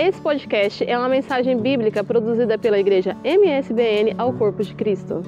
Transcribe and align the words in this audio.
Esse 0.00 0.22
podcast 0.22 0.84
é 0.84 0.96
uma 0.96 1.08
mensagem 1.08 1.60
bíblica 1.60 2.04
produzida 2.04 2.56
pela 2.56 2.78
igreja 2.78 3.16
MSBN 3.24 4.14
ao 4.16 4.32
Corpo 4.32 4.62
de 4.62 4.72
Cristo. 4.72 5.24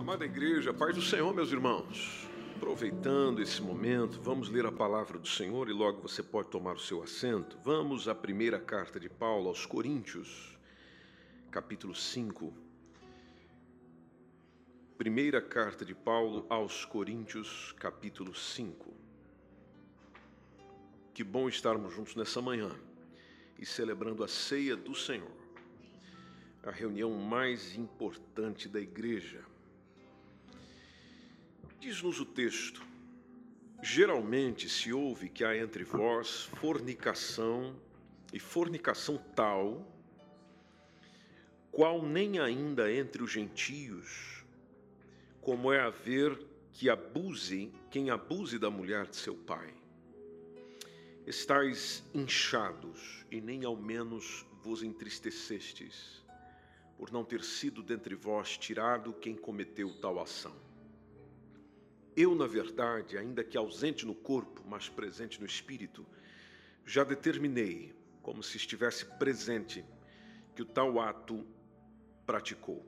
Amada 0.00 0.24
igreja, 0.24 0.74
paz 0.74 0.96
do 0.96 1.00
Senhor, 1.00 1.32
meus 1.32 1.52
irmãos. 1.52 2.26
Aproveitando 2.56 3.40
esse 3.40 3.62
momento, 3.62 4.20
vamos 4.20 4.48
ler 4.48 4.66
a 4.66 4.72
palavra 4.72 5.20
do 5.20 5.28
Senhor 5.28 5.68
e 5.68 5.72
logo 5.72 6.02
você 6.02 6.20
pode 6.20 6.48
tomar 6.48 6.74
o 6.74 6.80
seu 6.80 7.00
assento. 7.00 7.56
Vamos 7.62 8.08
à 8.08 8.14
primeira 8.14 8.58
carta 8.58 8.98
de 8.98 9.08
Paulo 9.08 9.46
aos 9.46 9.64
Coríntios, 9.64 10.58
capítulo 11.52 11.94
5. 11.94 12.52
Primeira 14.98 15.40
carta 15.40 15.84
de 15.84 15.94
Paulo 15.94 16.44
aos 16.48 16.84
Coríntios, 16.84 17.72
capítulo 17.78 18.34
5. 18.34 19.05
Que 21.16 21.24
bom 21.24 21.48
estarmos 21.48 21.94
juntos 21.94 22.14
nessa 22.14 22.42
manhã 22.42 22.70
e 23.58 23.64
celebrando 23.64 24.22
a 24.22 24.28
ceia 24.28 24.76
do 24.76 24.94
Senhor, 24.94 25.32
a 26.62 26.70
reunião 26.70 27.10
mais 27.10 27.74
importante 27.74 28.68
da 28.68 28.78
igreja. 28.78 29.42
Diz-nos 31.80 32.20
o 32.20 32.26
texto: 32.26 32.82
geralmente 33.82 34.68
se 34.68 34.92
ouve 34.92 35.30
que 35.30 35.42
há 35.42 35.56
entre 35.56 35.84
vós 35.84 36.50
fornicação 36.60 37.74
e 38.30 38.38
fornicação 38.38 39.16
tal, 39.34 39.90
qual 41.72 42.02
nem 42.02 42.40
ainda 42.40 42.92
entre 42.92 43.22
os 43.22 43.32
gentios, 43.32 44.44
como 45.40 45.72
é 45.72 45.80
haver 45.80 46.38
que 46.74 46.90
abuse 46.90 47.72
quem 47.90 48.10
abuse 48.10 48.58
da 48.58 48.68
mulher 48.68 49.06
de 49.06 49.16
seu 49.16 49.34
pai 49.34 49.75
Estais 51.26 52.04
inchados 52.14 53.26
e 53.32 53.40
nem 53.40 53.64
ao 53.64 53.76
menos 53.76 54.46
vos 54.62 54.84
entristecestes, 54.84 56.24
por 56.96 57.10
não 57.10 57.24
ter 57.24 57.42
sido 57.42 57.82
dentre 57.82 58.14
vós 58.14 58.56
tirado 58.56 59.12
quem 59.12 59.34
cometeu 59.34 59.92
tal 60.00 60.20
ação. 60.20 60.54
Eu, 62.16 62.32
na 62.36 62.46
verdade, 62.46 63.18
ainda 63.18 63.42
que 63.42 63.58
ausente 63.58 64.06
no 64.06 64.14
corpo, 64.14 64.62
mas 64.68 64.88
presente 64.88 65.40
no 65.40 65.46
espírito, 65.46 66.06
já 66.84 67.02
determinei, 67.02 67.92
como 68.22 68.40
se 68.40 68.56
estivesse 68.56 69.04
presente, 69.18 69.84
que 70.54 70.62
o 70.62 70.64
tal 70.64 71.00
ato 71.00 71.44
praticou. 72.24 72.86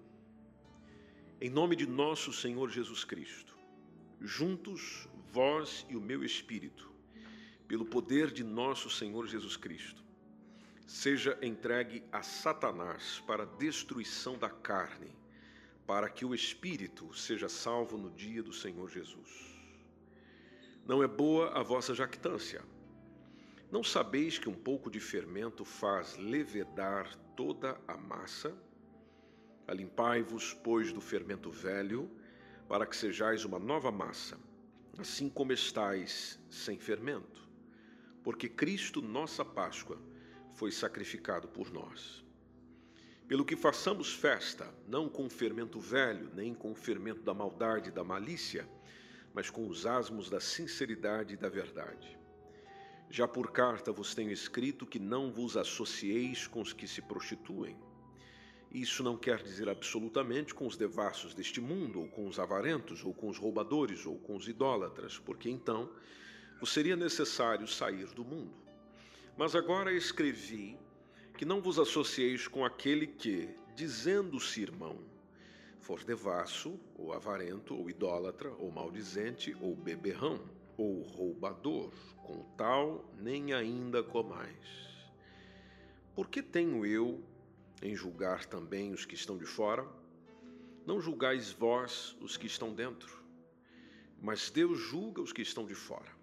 Em 1.41 1.51
nome 1.51 1.75
de 1.75 1.89
nosso 1.89 2.33
Senhor 2.33 2.71
Jesus 2.71 3.03
Cristo, 3.03 3.59
juntos, 4.21 5.09
vós 5.33 5.85
e 5.91 5.97
o 5.97 6.01
meu 6.01 6.23
espírito, 6.23 6.97
pelo 7.69 7.85
poder 7.85 8.33
de 8.33 8.43
nosso 8.43 8.89
Senhor 8.89 9.27
Jesus 9.27 9.55
Cristo, 9.55 10.03
seja 10.87 11.39
entregue 11.43 12.03
a 12.11 12.23
Satanás 12.23 13.23
para 13.27 13.45
destruição 13.45 14.39
da 14.39 14.49
carne, 14.49 15.15
para 15.87 16.09
que 16.09 16.25
o 16.25 16.35
espírito 16.35 17.15
seja 17.15 17.47
salvo 17.47 17.99
no 17.99 18.11
dia 18.11 18.43
do 18.43 18.55
Senhor 18.55 18.89
Jesus. 18.89 19.55
Não 20.87 21.03
é 21.03 21.07
boa 21.07 21.51
a 21.51 21.63
vossa 21.63 21.95
jactância. 21.95 22.63
Não 23.71 23.85
sabeis 23.85 24.39
que 24.39 24.49
um 24.49 24.55
pouco 24.55 24.91
de 24.91 24.99
fermento 24.99 25.63
faz 25.63 26.17
levedar 26.17 27.15
toda 27.37 27.79
a 27.87 27.99
massa? 27.99 28.57
Alimpai-vos, 29.67 30.55
pois, 30.55 30.91
do 30.91 31.03
fermento 31.03 31.51
velho, 31.51 32.11
para 32.67 32.87
que 32.87 32.97
sejais 32.97 33.45
uma 33.45 33.59
nova 33.59 33.93
massa, 33.93 34.39
assim 34.97 35.29
como 35.29 35.53
estais 35.53 36.41
sem 36.49 36.79
fermento 36.79 37.48
porque 38.29 38.47
Cristo, 38.47 39.01
nossa 39.01 39.43
Páscoa, 39.43 39.99
foi 40.53 40.71
sacrificado 40.71 41.49
por 41.49 41.73
nós. 41.73 42.23
Pelo 43.27 43.43
que 43.43 43.57
façamos 43.57 44.13
festa, 44.13 44.69
não 44.87 45.09
com 45.09 45.31
fermento 45.31 45.81
velho, 45.81 46.31
nem 46.35 46.53
com 46.53 46.73
o 46.73 46.75
fermento 46.75 47.23
da 47.23 47.33
maldade 47.33 47.89
e 47.89 47.91
da 47.91 48.05
malícia, 48.05 48.69
mas 49.33 49.49
com 49.49 49.67
os 49.67 49.87
asmos 49.87 50.29
da 50.29 50.41
sinceridade 50.41 51.33
e 51.33 51.37
da 51.39 51.49
verdade. 51.49 52.19
Já 53.09 53.27
por 53.27 53.51
carta 53.51 53.93
vos 53.93 54.15
tenho 54.15 54.31
escrito 54.31 54.85
que 54.85 54.99
não 54.99 55.33
vos 55.33 55.57
associeis 55.57 56.47
com 56.47 56.61
os 56.61 56.75
que 56.75 56.87
se 56.87 57.01
prostituem. 57.01 57.79
Isso 58.71 59.03
não 59.03 59.17
quer 59.17 59.43
dizer 59.43 59.71
absolutamente 59.71 60.55
com 60.55 60.67
os 60.67 60.77
devassos 60.77 61.33
deste 61.33 61.63
mundo, 61.63 62.01
ou 62.01 62.09
com 62.09 62.29
os 62.29 62.39
avarentos, 62.39 63.03
ou 63.07 63.15
com 63.15 63.31
os 63.31 63.39
roubadores, 63.39 64.05
ou 64.05 64.19
com 64.19 64.37
os 64.37 64.47
idólatras, 64.47 65.19
porque 65.19 65.49
então 65.49 65.91
vos 66.59 66.73
seria 66.73 66.97
necessário 66.97 67.67
sair 67.67 68.07
do 68.07 68.25
mundo. 68.25 68.55
Mas 69.37 69.55
agora 69.55 69.93
escrevi 69.93 70.77
que 71.37 71.45
não 71.45 71.61
vos 71.61 71.79
associeis 71.79 72.49
com 72.49 72.65
aquele 72.65 73.07
que, 73.07 73.49
dizendo-se 73.77 74.61
irmão, 74.61 74.99
for 75.79 76.03
devasso, 76.03 76.79
ou 76.97 77.13
avarento, 77.13 77.77
ou 77.77 77.89
idólatra, 77.89 78.51
ou 78.59 78.71
maldizente, 78.73 79.57
ou 79.61 79.77
beberrão, 79.77 80.41
ou 80.77 81.03
roubador, 81.03 81.93
com 82.25 82.43
tal 82.57 83.09
nem 83.17 83.53
ainda 83.53 84.03
comais. 84.03 84.89
Por 86.15 86.29
que 86.29 86.43
tenho 86.43 86.85
eu 86.85 87.23
em 87.81 87.95
julgar 87.95 88.45
também 88.45 88.93
os 88.93 89.07
que 89.07 89.15
estão 89.15 89.39
de 89.39 89.47
fora? 89.47 89.87
Não 90.85 91.01
julgais 91.01 91.53
vós 91.53 92.17
os 92.21 92.37
que 92.37 92.49
estão 92.49 92.75
dentro, 92.75 93.23
mas 94.21 94.51
Deus 94.51 94.79
julga 94.79 95.23
os 95.23 95.33
que 95.33 95.43
estão 95.43 95.65
de 95.65 95.75
fora. 95.75 96.18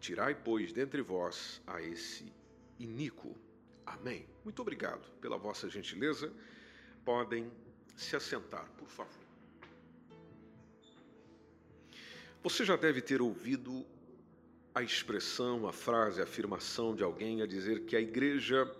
Tirai, 0.00 0.34
pois, 0.34 0.72
dentre 0.72 1.02
vós 1.02 1.60
a 1.66 1.82
esse 1.82 2.32
iníquo. 2.78 3.36
Amém. 3.84 4.26
Muito 4.44 4.62
obrigado 4.62 5.10
pela 5.20 5.36
vossa 5.36 5.68
gentileza. 5.68 6.32
Podem 7.04 7.50
se 7.96 8.14
assentar, 8.14 8.68
por 8.78 8.88
favor. 8.88 9.28
Você 12.42 12.64
já 12.64 12.76
deve 12.76 13.02
ter 13.02 13.20
ouvido 13.20 13.84
a 14.74 14.82
expressão, 14.82 15.66
a 15.66 15.72
frase, 15.72 16.20
a 16.20 16.24
afirmação 16.24 16.94
de 16.94 17.02
alguém 17.02 17.42
a 17.42 17.46
dizer 17.46 17.84
que 17.84 17.96
a 17.96 18.00
igreja, 18.00 18.70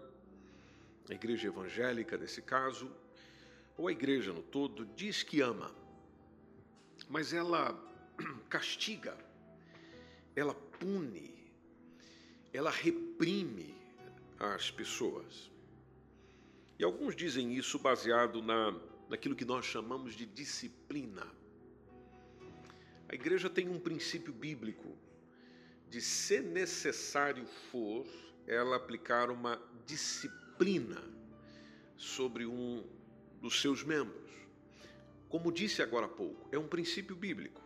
a 1.10 1.12
igreja 1.12 1.48
evangélica 1.48 2.16
nesse 2.16 2.40
caso, 2.40 2.88
ou 3.76 3.88
a 3.88 3.92
igreja 3.92 4.32
no 4.32 4.42
todo, 4.42 4.86
diz 4.94 5.22
que 5.24 5.40
ama, 5.40 5.74
mas 7.08 7.32
ela 7.32 7.76
castiga, 8.48 9.16
ela 10.36 10.54
pune, 10.78 11.34
ela 12.52 12.70
reprime 12.70 13.74
as 14.38 14.70
pessoas. 14.70 15.50
E 16.78 16.84
alguns 16.84 17.16
dizem 17.16 17.54
isso 17.54 17.78
baseado 17.78 18.40
na, 18.40 18.74
naquilo 19.08 19.34
que 19.34 19.44
nós 19.44 19.64
chamamos 19.64 20.14
de 20.14 20.24
disciplina. 20.24 21.26
A 23.08 23.14
igreja 23.14 23.48
tem 23.48 23.68
um 23.68 23.80
princípio 23.80 24.32
bíblico 24.32 24.96
de, 25.88 26.00
se 26.00 26.40
necessário 26.40 27.46
for, 27.70 28.06
ela 28.46 28.76
aplicar 28.76 29.30
uma 29.30 29.60
disciplina 29.86 31.02
sobre 31.96 32.46
um 32.46 32.84
dos 33.40 33.60
seus 33.60 33.82
membros. 33.82 34.30
Como 35.28 35.52
disse 35.52 35.82
agora 35.82 36.06
há 36.06 36.08
pouco, 36.08 36.48
é 36.52 36.58
um 36.58 36.68
princípio 36.68 37.16
bíblico. 37.16 37.62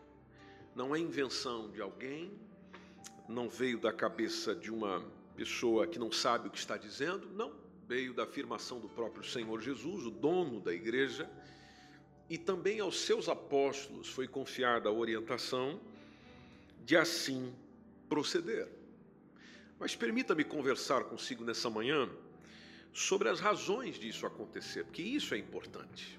Não 0.75 0.95
é 0.95 0.99
invenção 0.99 1.71
de 1.71 1.81
alguém, 1.81 2.33
não 3.28 3.49
veio 3.49 3.78
da 3.78 3.93
cabeça 3.93 4.55
de 4.55 4.71
uma 4.71 5.05
pessoa 5.37 5.87
que 5.87 5.99
não 5.99 6.12
sabe 6.12 6.49
o 6.49 6.50
que 6.50 6.59
está 6.59 6.77
dizendo, 6.77 7.28
não, 7.31 7.53
veio 7.88 8.15
da 8.15 8.25
afirmação 8.25 8.78
do 8.81 8.88
próprio 8.88 9.25
Senhor 9.25 9.60
Jesus, 9.60 10.06
o 10.06 10.10
dono 10.10 10.60
da 10.60 10.72
igreja, 10.72 11.31
e 12.28 12.38
também 12.38 12.81
aos 12.81 13.00
seus 13.00 13.28
apóstolos 13.28 14.09
foi 14.09 14.27
confiada 14.27 14.88
a 14.88 14.93
orientação 14.93 15.81
de 16.84 16.97
assim 16.97 17.55
proceder. 18.09 18.69
Mas 19.78 19.97
permita-me 19.97 20.45
conversar 20.45 21.04
consigo 21.04 21.45
nessa 21.45 21.69
manhã 21.69 22.09
sobre 22.92 23.28
as 23.28 23.41
razões 23.41 23.98
disso 23.98 24.27
acontecer, 24.27 24.84
porque 24.84 25.03
isso 25.03 25.34
é 25.34 25.39
importante. 25.39 26.19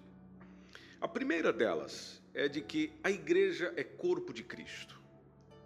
A 0.99 1.07
primeira 1.07 1.51
delas 1.51 2.21
é 2.33 2.47
de 2.47 2.61
que 2.61 2.91
a 3.03 3.11
igreja 3.11 3.73
é 3.75 3.83
corpo 3.83 4.33
de 4.33 4.43
Cristo. 4.43 4.99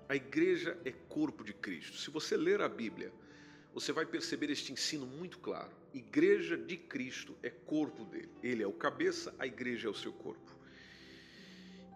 A 0.09 0.15
igreja 0.15 0.77
é 0.85 0.91
corpo 0.91 1.43
de 1.43 1.53
Cristo. 1.53 1.97
Se 1.97 2.09
você 2.09 2.37
ler 2.37 2.61
a 2.61 2.69
Bíblia, 2.69 3.11
você 3.73 3.91
vai 3.91 4.05
perceber 4.05 4.49
este 4.49 4.71
ensino 4.71 5.05
muito 5.05 5.37
claro. 5.39 5.71
Igreja 5.93 6.57
de 6.57 6.77
Cristo 6.77 7.35
é 7.43 7.49
corpo 7.49 8.05
dele. 8.05 8.29
Ele 8.41 8.63
é 8.63 8.67
o 8.67 8.73
cabeça, 8.73 9.35
a 9.37 9.45
igreja 9.45 9.87
é 9.87 9.91
o 9.91 9.93
seu 9.93 10.13
corpo. 10.13 10.57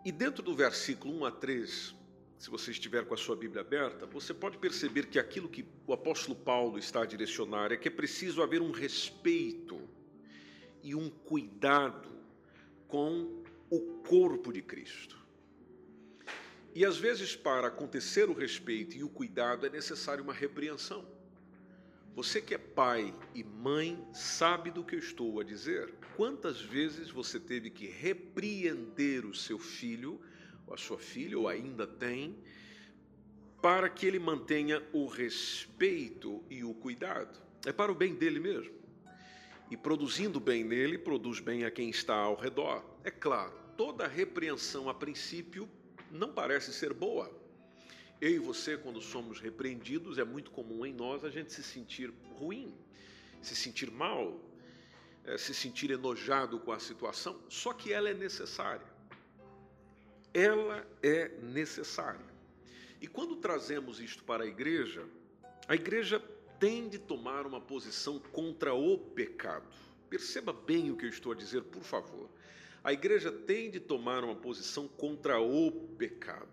E 0.03 0.11
dentro 0.11 0.43
do 0.43 0.55
versículo 0.55 1.13
1 1.19 1.25
a 1.25 1.31
3, 1.31 1.95
se 2.37 2.49
você 2.49 2.71
estiver 2.71 3.05
com 3.05 3.13
a 3.13 3.17
sua 3.17 3.35
Bíblia 3.35 3.61
aberta, 3.61 4.05
você 4.07 4.33
pode 4.33 4.57
perceber 4.57 5.05
que 5.05 5.19
aquilo 5.19 5.47
que 5.47 5.63
o 5.85 5.93
apóstolo 5.93 6.35
Paulo 6.35 6.79
está 6.79 7.03
a 7.03 7.05
direcionar 7.05 7.71
é 7.71 7.77
que 7.77 7.87
é 7.87 7.91
preciso 7.91 8.41
haver 8.41 8.61
um 8.61 8.71
respeito 8.71 9.79
e 10.81 10.95
um 10.95 11.07
cuidado 11.09 12.09
com 12.87 13.43
o 13.69 13.79
corpo 14.07 14.51
de 14.51 14.61
Cristo. 14.63 15.20
E 16.73 16.85
às 16.85 16.97
vezes, 16.97 17.35
para 17.35 17.68
acontecer 17.68 18.29
o 18.29 18.33
respeito 18.33 18.95
e 18.95 19.03
o 19.03 19.09
cuidado, 19.09 19.65
é 19.65 19.69
necessário 19.69 20.23
uma 20.23 20.33
repreensão. 20.33 21.06
Você 22.15 22.41
que 22.41 22.53
é 22.53 22.57
pai 22.57 23.13
e 23.35 23.44
mãe 23.44 24.01
sabe 24.13 24.71
do 24.71 24.83
que 24.83 24.95
eu 24.95 25.00
estou 25.00 25.39
a 25.39 25.44
dizer. 25.44 25.94
Quantas 26.15 26.62
vezes 26.62 27.09
você 27.09 27.39
teve 27.39 27.69
que 27.69 27.88
repreender 27.88 29.25
o 29.25 29.33
seu 29.33 29.59
filho, 29.59 30.21
ou 30.65 30.73
a 30.73 30.77
sua 30.77 30.97
filha, 30.97 31.38
ou 31.38 31.47
ainda 31.47 31.85
tem, 31.85 32.38
para 33.62 33.89
que 33.89 34.06
ele 34.06 34.19
mantenha 34.19 34.81
o 34.94 35.07
respeito 35.07 36.44
e 36.50 36.63
o 36.63 36.74
cuidado? 36.74 37.39
É 37.65 37.74
para 37.74 37.91
o 37.91 37.95
bem 37.95 38.15
dele 38.15 38.39
mesmo. 38.39 38.74
E 39.69 39.75
produzindo 39.75 40.39
bem 40.39 40.63
nele, 40.63 40.97
produz 40.97 41.39
bem 41.39 41.65
a 41.65 41.71
quem 41.71 41.89
está 41.89 42.15
ao 42.15 42.35
redor. 42.35 42.83
É 43.03 43.12
claro, 43.12 43.53
toda 43.77 44.07
repreensão 44.07 44.89
a 44.89 44.94
princípio 44.94 45.69
não 46.11 46.33
parece 46.33 46.73
ser 46.73 46.93
boa 46.93 47.41
eu 48.21 48.29
e 48.29 48.37
você, 48.37 48.77
quando 48.77 49.01
somos 49.01 49.39
repreendidos, 49.39 50.19
é 50.19 50.23
muito 50.23 50.51
comum 50.51 50.85
em 50.85 50.93
nós 50.93 51.25
a 51.25 51.29
gente 51.31 51.51
se 51.51 51.63
sentir 51.63 52.13
ruim, 52.35 52.71
se 53.41 53.55
sentir 53.55 53.89
mal, 53.89 54.39
é, 55.25 55.39
se 55.39 55.55
sentir 55.55 55.89
enojado 55.89 56.59
com 56.59 56.71
a 56.71 56.79
situação, 56.79 57.41
só 57.49 57.73
que 57.73 57.91
ela 57.91 58.07
é 58.09 58.13
necessária. 58.13 58.85
Ela 60.31 60.87
é 61.01 61.29
necessária. 61.41 62.31
E 63.01 63.07
quando 63.07 63.37
trazemos 63.37 63.99
isto 63.99 64.23
para 64.23 64.43
a 64.43 64.47
igreja, 64.47 65.03
a 65.67 65.73
igreja 65.73 66.19
tem 66.59 66.87
de 66.87 66.99
tomar 66.99 67.47
uma 67.47 67.59
posição 67.59 68.19
contra 68.19 68.71
o 68.71 68.99
pecado. 68.99 69.67
Perceba 70.11 70.53
bem 70.53 70.91
o 70.91 70.95
que 70.95 71.05
eu 71.05 71.09
estou 71.09 71.31
a 71.31 71.35
dizer, 71.35 71.63
por 71.63 71.81
favor. 71.81 72.29
A 72.83 72.91
igreja 72.91 73.31
tem 73.31 73.69
de 73.69 73.79
tomar 73.79 74.23
uma 74.23 74.35
posição 74.35 74.87
contra 74.87 75.39
o 75.39 75.71
pecado. 75.71 76.49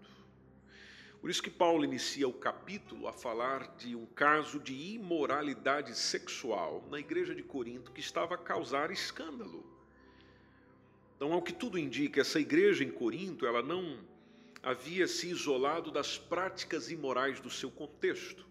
Por 1.20 1.30
isso 1.30 1.42
que 1.42 1.50
Paulo 1.50 1.84
inicia 1.84 2.28
o 2.28 2.32
capítulo 2.32 3.08
a 3.08 3.12
falar 3.12 3.75
de 3.76 3.96
um 3.96 4.04
caso 4.04 4.60
de 4.60 4.75
imoralidade 4.75 5.96
sexual 5.96 6.86
na 6.90 7.00
igreja 7.00 7.34
de 7.34 7.42
Corinto 7.42 7.90
que 7.92 8.00
estava 8.00 8.34
a 8.34 8.38
causar 8.38 8.90
escândalo. 8.90 9.64
Então, 11.16 11.32
ao 11.32 11.42
que 11.42 11.52
tudo 11.52 11.78
indica, 11.78 12.20
essa 12.20 12.38
igreja 12.38 12.84
em 12.84 12.90
Corinto, 12.90 13.46
ela 13.46 13.62
não 13.62 13.98
havia 14.62 15.08
se 15.08 15.28
isolado 15.28 15.90
das 15.90 16.19
práticas 16.19 16.90
imorais 16.90 17.40
do 17.40 17.50
seu 17.50 17.70
contexto. 17.70 18.46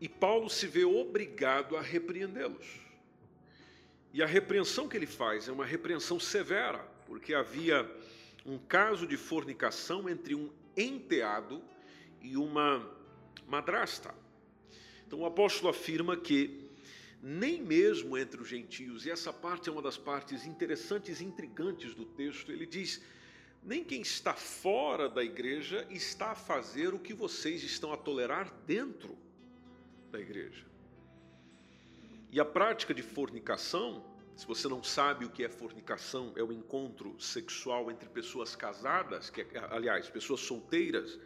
E 0.00 0.08
Paulo 0.08 0.48
se 0.48 0.66
vê 0.66 0.84
obrigado 0.84 1.76
a 1.76 1.82
repreendê-los. 1.82 2.89
E 4.12 4.22
a 4.22 4.26
repreensão 4.26 4.88
que 4.88 4.96
ele 4.96 5.06
faz 5.06 5.48
é 5.48 5.52
uma 5.52 5.64
repreensão 5.64 6.18
severa, 6.18 6.78
porque 7.06 7.32
havia 7.32 7.88
um 8.44 8.58
caso 8.58 9.06
de 9.06 9.16
fornicação 9.16 10.08
entre 10.08 10.34
um 10.34 10.50
enteado 10.76 11.62
e 12.20 12.36
uma 12.36 12.88
madrasta. 13.46 14.14
Então 15.06 15.20
o 15.20 15.26
apóstolo 15.26 15.68
afirma 15.68 16.16
que 16.16 16.68
nem 17.22 17.62
mesmo 17.62 18.16
entre 18.16 18.40
os 18.40 18.48
gentios, 18.48 19.04
e 19.04 19.10
essa 19.10 19.32
parte 19.32 19.68
é 19.68 19.72
uma 19.72 19.82
das 19.82 19.98
partes 19.98 20.46
interessantes 20.46 21.20
e 21.20 21.24
intrigantes 21.24 21.94
do 21.94 22.04
texto, 22.04 22.50
ele 22.50 22.64
diz: 22.64 23.02
nem 23.62 23.84
quem 23.84 24.00
está 24.00 24.34
fora 24.34 25.08
da 25.08 25.22
igreja 25.22 25.86
está 25.90 26.32
a 26.32 26.34
fazer 26.34 26.94
o 26.94 26.98
que 26.98 27.12
vocês 27.12 27.62
estão 27.62 27.92
a 27.92 27.96
tolerar 27.96 28.52
dentro 28.66 29.16
da 30.10 30.18
igreja. 30.18 30.69
E 32.32 32.38
a 32.38 32.44
prática 32.44 32.94
de 32.94 33.02
fornicação, 33.02 34.04
se 34.36 34.46
você 34.46 34.68
não 34.68 34.84
sabe 34.84 35.24
o 35.24 35.30
que 35.30 35.42
é 35.42 35.48
fornicação, 35.48 36.32
é 36.36 36.42
o 36.42 36.52
encontro 36.52 37.20
sexual 37.20 37.90
entre 37.90 38.08
pessoas 38.08 38.54
casadas, 38.54 39.30
que 39.30 39.40
é, 39.40 39.46
aliás, 39.70 40.08
pessoas 40.08 40.40
solteiras, 40.40 41.18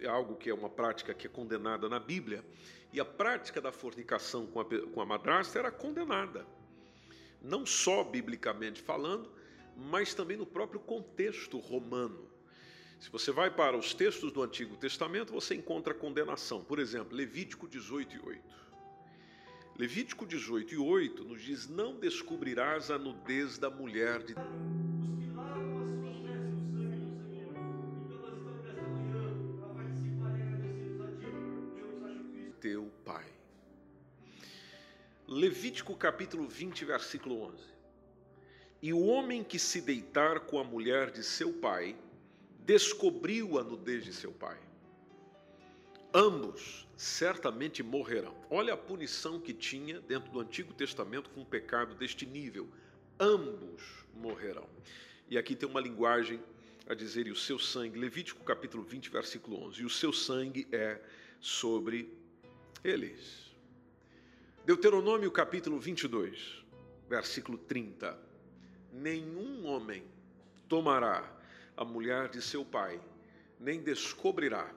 é 0.00 0.08
algo 0.08 0.36
que 0.36 0.48
é 0.48 0.54
uma 0.54 0.70
prática 0.70 1.12
que 1.12 1.26
é 1.26 1.30
condenada 1.30 1.90
na 1.90 2.00
Bíblia. 2.00 2.42
E 2.90 2.98
a 2.98 3.04
prática 3.04 3.60
da 3.60 3.70
fornicação 3.70 4.46
com 4.46 4.60
a, 4.60 4.64
com 4.64 5.00
a 5.02 5.04
madrasta 5.04 5.58
era 5.58 5.70
condenada, 5.70 6.46
não 7.42 7.66
só 7.66 8.02
biblicamente 8.02 8.80
falando, 8.80 9.30
mas 9.76 10.14
também 10.14 10.38
no 10.38 10.46
próprio 10.46 10.80
contexto 10.80 11.58
romano. 11.58 12.30
Se 12.98 13.10
você 13.10 13.30
vai 13.30 13.50
para 13.50 13.76
os 13.76 13.92
textos 13.92 14.32
do 14.32 14.42
Antigo 14.42 14.74
Testamento, 14.76 15.34
você 15.34 15.54
encontra 15.54 15.92
condenação. 15.92 16.64
Por 16.64 16.78
exemplo, 16.78 17.14
Levítico 17.14 17.68
18 17.68 18.16
e 18.16 18.20
8. 18.20 18.63
Levítico 19.76 20.24
18 20.24 20.74
e 20.74 20.78
8 20.78 21.24
nos 21.24 21.42
diz: 21.42 21.68
Não 21.68 21.98
descobrirás 21.98 22.92
a 22.92 22.98
nudez 22.98 23.58
da 23.58 23.68
mulher 23.68 24.22
de 24.22 24.34
teu 32.60 32.88
pai. 33.04 33.26
Levítico 35.26 35.96
capítulo 35.96 36.46
20, 36.46 36.84
versículo 36.84 37.42
11. 37.42 37.58
E 38.80 38.92
o 38.92 39.04
homem 39.06 39.42
que 39.42 39.58
se 39.58 39.80
deitar 39.80 40.40
com 40.40 40.60
a 40.60 40.64
mulher 40.64 41.10
de 41.10 41.24
seu 41.24 41.52
pai 41.52 41.96
descobriu 42.60 43.58
a 43.58 43.64
nudez 43.64 44.04
de 44.04 44.12
seu 44.12 44.30
pai 44.30 44.58
ambos 46.14 46.86
certamente 46.96 47.82
morrerão. 47.82 48.36
Olha 48.48 48.74
a 48.74 48.76
punição 48.76 49.40
que 49.40 49.52
tinha 49.52 50.00
dentro 50.00 50.30
do 50.30 50.38
Antigo 50.38 50.72
Testamento 50.72 51.28
com 51.30 51.40
um 51.40 51.44
pecado 51.44 51.94
deste 51.96 52.24
nível. 52.24 52.68
Ambos 53.18 53.82
morrerão. 54.14 54.68
E 55.28 55.36
aqui 55.36 55.56
tem 55.56 55.68
uma 55.68 55.80
linguagem 55.80 56.40
a 56.86 56.94
dizer, 56.94 57.26
e 57.26 57.32
o 57.32 57.36
seu 57.36 57.58
sangue, 57.58 57.98
Levítico 57.98 58.44
capítulo 58.44 58.84
20, 58.84 59.10
versículo 59.10 59.64
11, 59.64 59.82
e 59.82 59.84
o 59.84 59.90
seu 59.90 60.12
sangue 60.12 60.68
é 60.70 61.00
sobre 61.40 62.08
eles. 62.84 63.52
Deuteronômio 64.64 65.30
capítulo 65.30 65.80
22, 65.80 66.64
versículo 67.08 67.58
30. 67.58 68.16
Nenhum 68.92 69.66
homem 69.66 70.04
tomará 70.68 71.28
a 71.76 71.84
mulher 71.84 72.28
de 72.28 72.40
seu 72.40 72.64
pai, 72.64 73.00
nem 73.58 73.80
descobrirá 73.80 74.72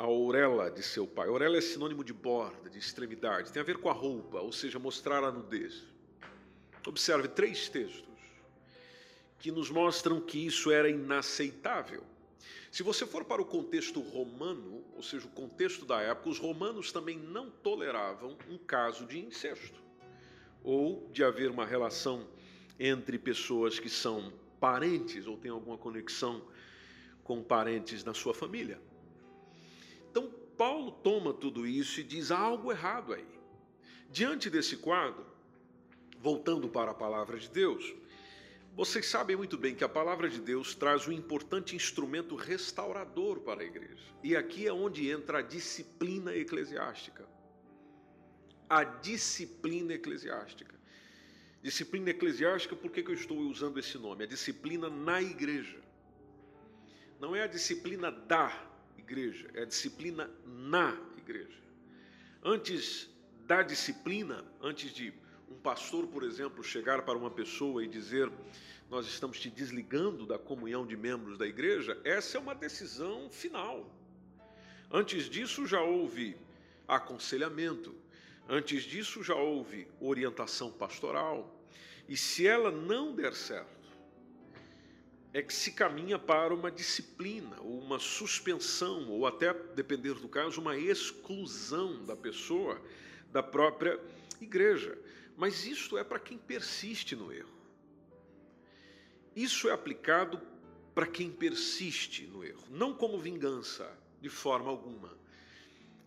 a 0.00 0.08
orelha 0.08 0.70
de 0.70 0.82
seu 0.82 1.06
pai. 1.06 1.28
Orelha 1.28 1.58
é 1.58 1.60
sinônimo 1.60 2.02
de 2.02 2.14
borda, 2.14 2.70
de 2.70 2.78
extremidade, 2.78 3.52
tem 3.52 3.60
a 3.60 3.64
ver 3.64 3.76
com 3.76 3.90
a 3.90 3.92
roupa, 3.92 4.40
ou 4.40 4.50
seja, 4.50 4.78
mostrar 4.78 5.22
a 5.22 5.30
nudez. 5.30 5.84
Observe 6.86 7.28
três 7.28 7.68
textos 7.68 8.08
que 9.38 9.52
nos 9.52 9.70
mostram 9.70 10.18
que 10.18 10.38
isso 10.46 10.70
era 10.70 10.88
inaceitável. 10.88 12.02
Se 12.72 12.82
você 12.82 13.04
for 13.04 13.26
para 13.26 13.42
o 13.42 13.44
contexto 13.44 14.00
romano, 14.00 14.82
ou 14.96 15.02
seja, 15.02 15.26
o 15.26 15.30
contexto 15.30 15.84
da 15.84 16.00
época, 16.00 16.30
os 16.30 16.38
romanos 16.38 16.90
também 16.90 17.18
não 17.18 17.50
toleravam 17.50 18.38
um 18.48 18.56
caso 18.56 19.04
de 19.04 19.18
incesto 19.18 19.82
ou 20.64 21.10
de 21.12 21.22
haver 21.22 21.50
uma 21.50 21.66
relação 21.66 22.26
entre 22.78 23.18
pessoas 23.18 23.78
que 23.78 23.90
são 23.90 24.32
parentes 24.58 25.26
ou 25.26 25.36
têm 25.36 25.50
alguma 25.50 25.76
conexão 25.76 26.40
com 27.22 27.42
parentes 27.42 28.02
na 28.02 28.14
sua 28.14 28.32
família. 28.32 28.80
Então, 30.10 30.30
Paulo 30.56 30.90
toma 30.90 31.32
tudo 31.32 31.66
isso 31.66 32.00
e 32.00 32.04
diz: 32.04 32.30
há 32.30 32.38
algo 32.38 32.70
errado 32.70 33.14
aí. 33.14 33.26
Diante 34.10 34.50
desse 34.50 34.76
quadro, 34.76 35.24
voltando 36.18 36.68
para 36.68 36.90
a 36.90 36.94
palavra 36.94 37.38
de 37.38 37.48
Deus, 37.48 37.94
vocês 38.74 39.06
sabem 39.06 39.36
muito 39.36 39.56
bem 39.56 39.74
que 39.74 39.84
a 39.84 39.88
palavra 39.88 40.28
de 40.28 40.40
Deus 40.40 40.74
traz 40.74 41.06
um 41.06 41.12
importante 41.12 41.76
instrumento 41.76 42.34
restaurador 42.34 43.40
para 43.40 43.62
a 43.62 43.64
igreja. 43.64 44.14
E 44.22 44.36
aqui 44.36 44.66
é 44.66 44.72
onde 44.72 45.08
entra 45.08 45.38
a 45.38 45.42
disciplina 45.42 46.34
eclesiástica. 46.34 47.28
A 48.68 48.84
disciplina 48.84 49.94
eclesiástica. 49.94 50.78
Disciplina 51.62 52.10
eclesiástica, 52.10 52.74
por 52.74 52.90
que, 52.90 53.00
eu 53.00 53.14
estou 53.14 53.38
usando 53.38 53.78
esse 53.78 53.98
nome? 53.98 54.24
A 54.24 54.26
disciplina 54.26 54.88
na 54.88 55.20
igreja. 55.20 55.80
Não 57.20 57.36
é 57.36 57.42
a 57.42 57.46
disciplina 57.46 58.10
da 58.10 58.69
igreja, 59.10 59.50
é 59.54 59.62
a 59.62 59.64
disciplina 59.64 60.30
na 60.46 60.96
igreja. 61.18 61.58
Antes 62.42 63.10
da 63.44 63.62
disciplina, 63.62 64.44
antes 64.62 64.92
de 64.92 65.12
um 65.50 65.56
pastor, 65.56 66.06
por 66.06 66.22
exemplo, 66.22 66.62
chegar 66.62 67.02
para 67.02 67.18
uma 67.18 67.30
pessoa 67.30 67.84
e 67.84 67.88
dizer: 67.88 68.30
Nós 68.88 69.06
estamos 69.06 69.40
te 69.40 69.50
desligando 69.50 70.24
da 70.24 70.38
comunhão 70.38 70.86
de 70.86 70.96
membros 70.96 71.36
da 71.36 71.46
igreja, 71.46 72.00
essa 72.04 72.38
é 72.38 72.40
uma 72.40 72.54
decisão 72.54 73.28
final. 73.28 73.92
Antes 74.90 75.24
disso, 75.24 75.66
já 75.66 75.80
houve 75.80 76.36
aconselhamento, 76.86 77.94
antes 78.48 78.84
disso, 78.84 79.22
já 79.24 79.34
houve 79.34 79.88
orientação 80.00 80.70
pastoral. 80.70 81.56
E 82.08 82.16
se 82.16 82.46
ela 82.46 82.70
não 82.70 83.14
der 83.14 83.34
certo, 83.34 83.79
é 85.32 85.42
que 85.42 85.54
se 85.54 85.72
caminha 85.72 86.18
para 86.18 86.52
uma 86.52 86.70
disciplina, 86.70 87.56
ou 87.60 87.78
uma 87.78 87.98
suspensão, 87.98 89.08
ou 89.08 89.26
até, 89.26 89.54
depender 89.74 90.14
do 90.14 90.28
caso, 90.28 90.60
uma 90.60 90.76
exclusão 90.76 92.04
da 92.04 92.16
pessoa 92.16 92.80
da 93.30 93.42
própria 93.42 94.00
igreja. 94.40 94.98
Mas 95.36 95.64
isso 95.64 95.96
é 95.96 96.02
para 96.02 96.18
quem 96.18 96.36
persiste 96.36 97.14
no 97.14 97.32
erro. 97.32 97.48
Isso 99.34 99.68
é 99.68 99.72
aplicado 99.72 100.40
para 100.94 101.06
quem 101.06 101.30
persiste 101.30 102.26
no 102.26 102.44
erro, 102.44 102.64
não 102.68 102.92
como 102.92 103.18
vingança, 103.18 103.96
de 104.20 104.28
forma 104.28 104.68
alguma. 104.68 105.18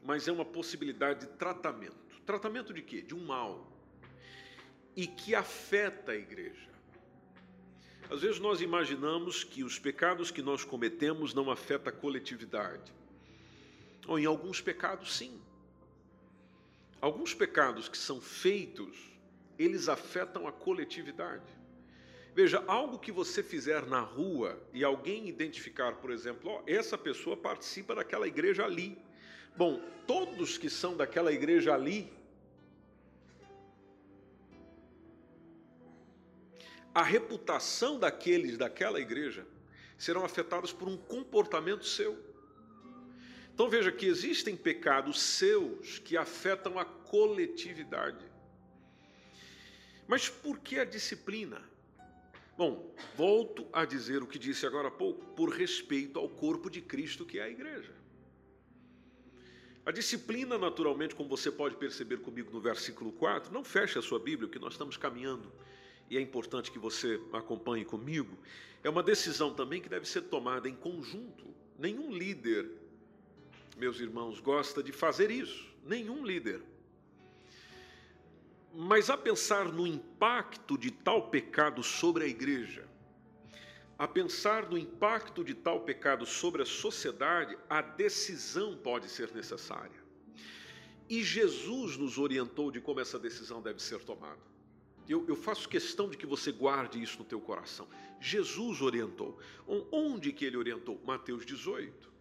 mas 0.03 0.27
é 0.27 0.31
uma 0.33 0.43
possibilidade 0.43 1.21
de 1.21 1.27
tratamento. 1.37 2.21
Tratamento 2.25 2.73
de 2.73 2.81
quê? 2.81 3.01
De 3.01 3.15
um 3.15 3.25
mal. 3.25 3.71
E 4.95 5.07
que 5.07 5.33
afeta 5.33 6.11
a 6.11 6.15
igreja. 6.15 6.72
Às 8.09 8.21
vezes 8.21 8.39
nós 8.39 8.61
imaginamos 8.61 9.43
que 9.43 9.63
os 9.63 9.79
pecados 9.79 10.29
que 10.31 10.41
nós 10.41 10.63
cometemos 10.63 11.33
não 11.33 11.49
afetam 11.49 11.91
a 11.93 11.95
coletividade. 11.95 12.93
Ou 14.07 14.19
em 14.19 14.25
alguns 14.25 14.61
pecados, 14.61 15.15
sim. 15.15 15.41
Alguns 17.01 17.33
pecados 17.33 17.87
que 17.89 17.97
são 17.97 18.21
feitos, 18.21 18.97
eles 19.57 19.89
afetam 19.89 20.47
a 20.47 20.51
coletividade. 20.51 21.43
Veja, 22.35 22.63
algo 22.65 22.97
que 22.97 23.11
você 23.11 23.43
fizer 23.43 23.85
na 23.85 23.99
rua 23.99 24.59
e 24.73 24.83
alguém 24.83 25.27
identificar, 25.29 25.93
por 25.95 26.11
exemplo, 26.11 26.49
ó, 26.49 26.63
essa 26.65 26.97
pessoa 26.97 27.37
participa 27.37 27.93
daquela 27.93 28.27
igreja 28.27 28.65
ali. 28.65 28.97
Bom, 29.55 29.79
todos 30.07 30.57
que 30.57 30.69
são 30.69 30.97
daquela 30.97 31.31
igreja 31.31 31.73
ali, 31.73 32.11
a 36.93 37.01
reputação 37.01 37.97
daqueles 37.97 38.57
daquela 38.57 38.99
igreja 38.99 39.45
serão 39.97 40.23
afetados 40.23 40.71
por 40.71 40.87
um 40.87 40.97
comportamento 40.97 41.85
seu. 41.85 42.17
Então 43.53 43.69
veja 43.69 43.91
que 43.91 44.05
existem 44.05 44.55
pecados 44.55 45.21
seus 45.21 45.99
que 45.99 46.17
afetam 46.17 46.77
a 46.77 46.85
coletividade. 46.85 48.25
Mas 50.07 50.27
por 50.27 50.59
que 50.59 50.79
a 50.79 50.85
disciplina? 50.85 51.61
Bom, 52.57 52.93
volto 53.15 53.67
a 53.71 53.85
dizer 53.85 54.21
o 54.21 54.27
que 54.27 54.37
disse 54.37 54.65
agora 54.65 54.89
há 54.89 54.91
pouco, 54.91 55.25
por 55.35 55.49
respeito 55.49 56.19
ao 56.19 56.29
corpo 56.29 56.69
de 56.69 56.81
Cristo 56.81 57.25
que 57.25 57.39
é 57.39 57.43
a 57.43 57.49
igreja. 57.49 57.93
A 59.85 59.91
disciplina, 59.91 60.57
naturalmente, 60.57 61.13
como 61.15 61.27
você 61.27 61.51
pode 61.51 61.75
perceber 61.75 62.17
comigo 62.17 62.51
no 62.51 62.61
versículo 62.61 63.11
4, 63.11 63.51
não 63.51 63.63
feche 63.63 63.99
a 63.99 64.01
sua 64.01 64.19
Bíblia, 64.19 64.49
que 64.49 64.59
nós 64.59 64.73
estamos 64.73 64.95
caminhando, 64.95 65.51
e 66.13 66.17
é 66.17 66.21
importante 66.21 66.71
que 66.71 66.77
você 66.77 67.19
acompanhe 67.33 67.83
comigo. 67.83 68.37
É 68.83 68.89
uma 68.89 69.01
decisão 69.01 69.51
também 69.51 69.81
que 69.81 69.89
deve 69.89 70.07
ser 70.07 70.21
tomada 70.21 70.69
em 70.69 70.75
conjunto. 70.75 71.43
Nenhum 71.79 72.15
líder, 72.15 72.69
meus 73.77 73.99
irmãos, 73.99 74.39
gosta 74.39 74.83
de 74.83 74.91
fazer 74.91 75.31
isso. 75.31 75.67
Nenhum 75.83 76.23
líder. 76.23 76.61
Mas 78.71 79.09
a 79.09 79.17
pensar 79.17 79.65
no 79.65 79.87
impacto 79.87 80.77
de 80.77 80.91
tal 80.91 81.29
pecado 81.29 81.81
sobre 81.81 82.25
a 82.25 82.27
igreja, 82.27 82.87
a 83.97 84.07
pensar 84.07 84.69
no 84.69 84.77
impacto 84.77 85.43
de 85.43 85.55
tal 85.55 85.81
pecado 85.81 86.27
sobre 86.27 86.61
a 86.61 86.65
sociedade, 86.65 87.57
a 87.67 87.81
decisão 87.81 88.77
pode 88.77 89.09
ser 89.09 89.33
necessária. 89.33 90.03
E 91.09 91.23
Jesus 91.23 91.97
nos 91.97 92.19
orientou 92.19 92.69
de 92.69 92.79
como 92.79 92.99
essa 92.99 93.17
decisão 93.17 93.63
deve 93.63 93.81
ser 93.81 93.99
tomada. 94.03 94.52
Eu, 95.07 95.25
eu, 95.27 95.35
faço 95.35 95.67
questão 95.67 96.09
de 96.09 96.17
que 96.17 96.25
você 96.25 96.51
guarde 96.51 97.01
isso 97.01 97.19
no 97.19 97.25
teu 97.25 97.39
coração. 97.39 97.87
Jesus 98.21 98.81
orientou. 98.81 99.37
Onde 99.91 100.31
que 100.31 100.45
ele 100.45 100.55
orientou? 100.55 101.01
Mateus 101.05 101.45
18. 101.45 102.11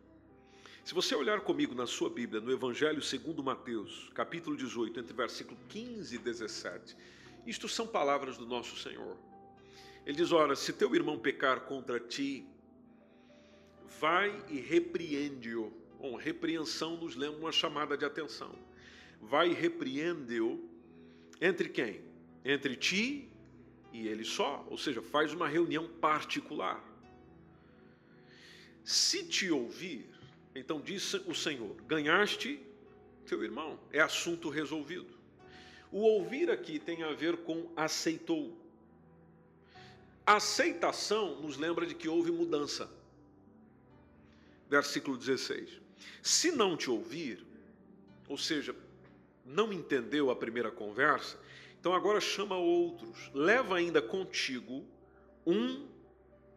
Se 0.85 0.93
você 0.93 1.15
olhar 1.15 1.41
comigo 1.43 1.77
na 1.77 1.87
sua 1.87 2.11
Bíblia, 2.11 2.41
no 2.41 2.51
Evangelho 2.51 3.01
segundo 3.01 3.43
Mateus, 3.43 4.11
capítulo 4.15 4.57
18, 4.57 4.99
entre 4.99 5.13
versículo 5.15 5.57
15 5.69 6.17
e 6.17 6.19
17, 6.19 6.97
isto 7.47 7.69
são 7.69 7.87
palavras 7.87 8.37
do 8.37 8.45
nosso 8.45 8.77
Senhor. 8.77 9.17
Ele 10.05 10.17
diz: 10.17 10.33
Ora, 10.33 10.57
se 10.57 10.73
teu 10.73 10.93
irmão 10.97 11.17
pecar 11.17 11.61
contra 11.61 12.01
ti, 12.01 12.45
vai 14.01 14.45
e 14.49 14.59
repreende-o. 14.59 15.73
Bom, 16.01 16.17
repreensão 16.17 16.97
nos 16.97 17.15
lembra 17.15 17.39
uma 17.39 17.53
chamada 17.53 17.97
de 17.97 18.05
atenção. 18.05 18.53
Vai 19.21 19.51
e 19.51 19.55
repreende-o 19.55 20.69
entre 21.41 21.69
quem? 21.69 22.12
Entre 22.45 22.77
ti 22.77 23.29
e 23.93 24.09
ele 24.09 24.25
só, 24.25 24.67
ou 24.69 24.79
seja, 24.79 25.03
faz 25.03 25.33
uma 25.33 25.49
reunião 25.49 25.87
particular. 25.87 26.83
Se 28.85 29.25
te 29.25 29.51
ouvir, 29.51 30.09
então 30.55 30.81
disse 30.81 31.17
o 31.27 31.35
Senhor: 31.35 31.77
ganhaste 31.83 32.61
teu 33.27 33.43
irmão, 33.43 33.79
é 33.91 34.01
assunto 34.01 34.49
resolvido. 34.49 35.07
O 35.91 36.01
ouvir 36.01 36.51
aqui 36.51 36.79
tem 36.79 37.03
a 37.03 37.13
ver 37.13 37.39
com 37.39 37.71
aceitou. 37.77 38.59
Aceitação 40.25 41.41
nos 41.41 41.57
lembra 41.57 41.87
de 41.87 41.95
que 41.95 42.09
houve 42.09 42.31
mudança. 42.31 42.91
Versículo 44.69 45.17
16: 45.17 45.81
Se 46.23 46.51
não 46.51 46.77
te 46.77 46.91
ouvir, 46.91 47.45
ou 48.29 48.39
seja, 48.39 48.75
não 49.45 49.73
entendeu 49.73 50.31
a 50.31 50.37
primeira 50.37 50.71
conversa, 50.71 51.39
então 51.83 51.93
agora 51.93 52.21
chama 52.21 52.57
outros, 52.57 53.29
leva 53.35 53.77
ainda 53.77 54.01
contigo 54.01 54.87
um 55.45 55.89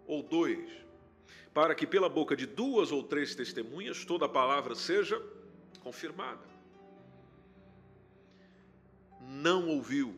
ou 0.05 0.21
dois 0.21 0.69
para 1.51 1.73
que 1.73 1.87
pela 1.87 2.07
boca 2.07 2.35
de 2.35 2.45
duas 2.45 2.91
ou 2.91 3.01
três 3.01 3.33
testemunhas 3.33 4.05
toda 4.05 4.27
a 4.27 4.29
palavra 4.29 4.75
seja 4.75 5.19
confirmada. 5.81 6.45
Não 9.19 9.67
ouviu, 9.69 10.15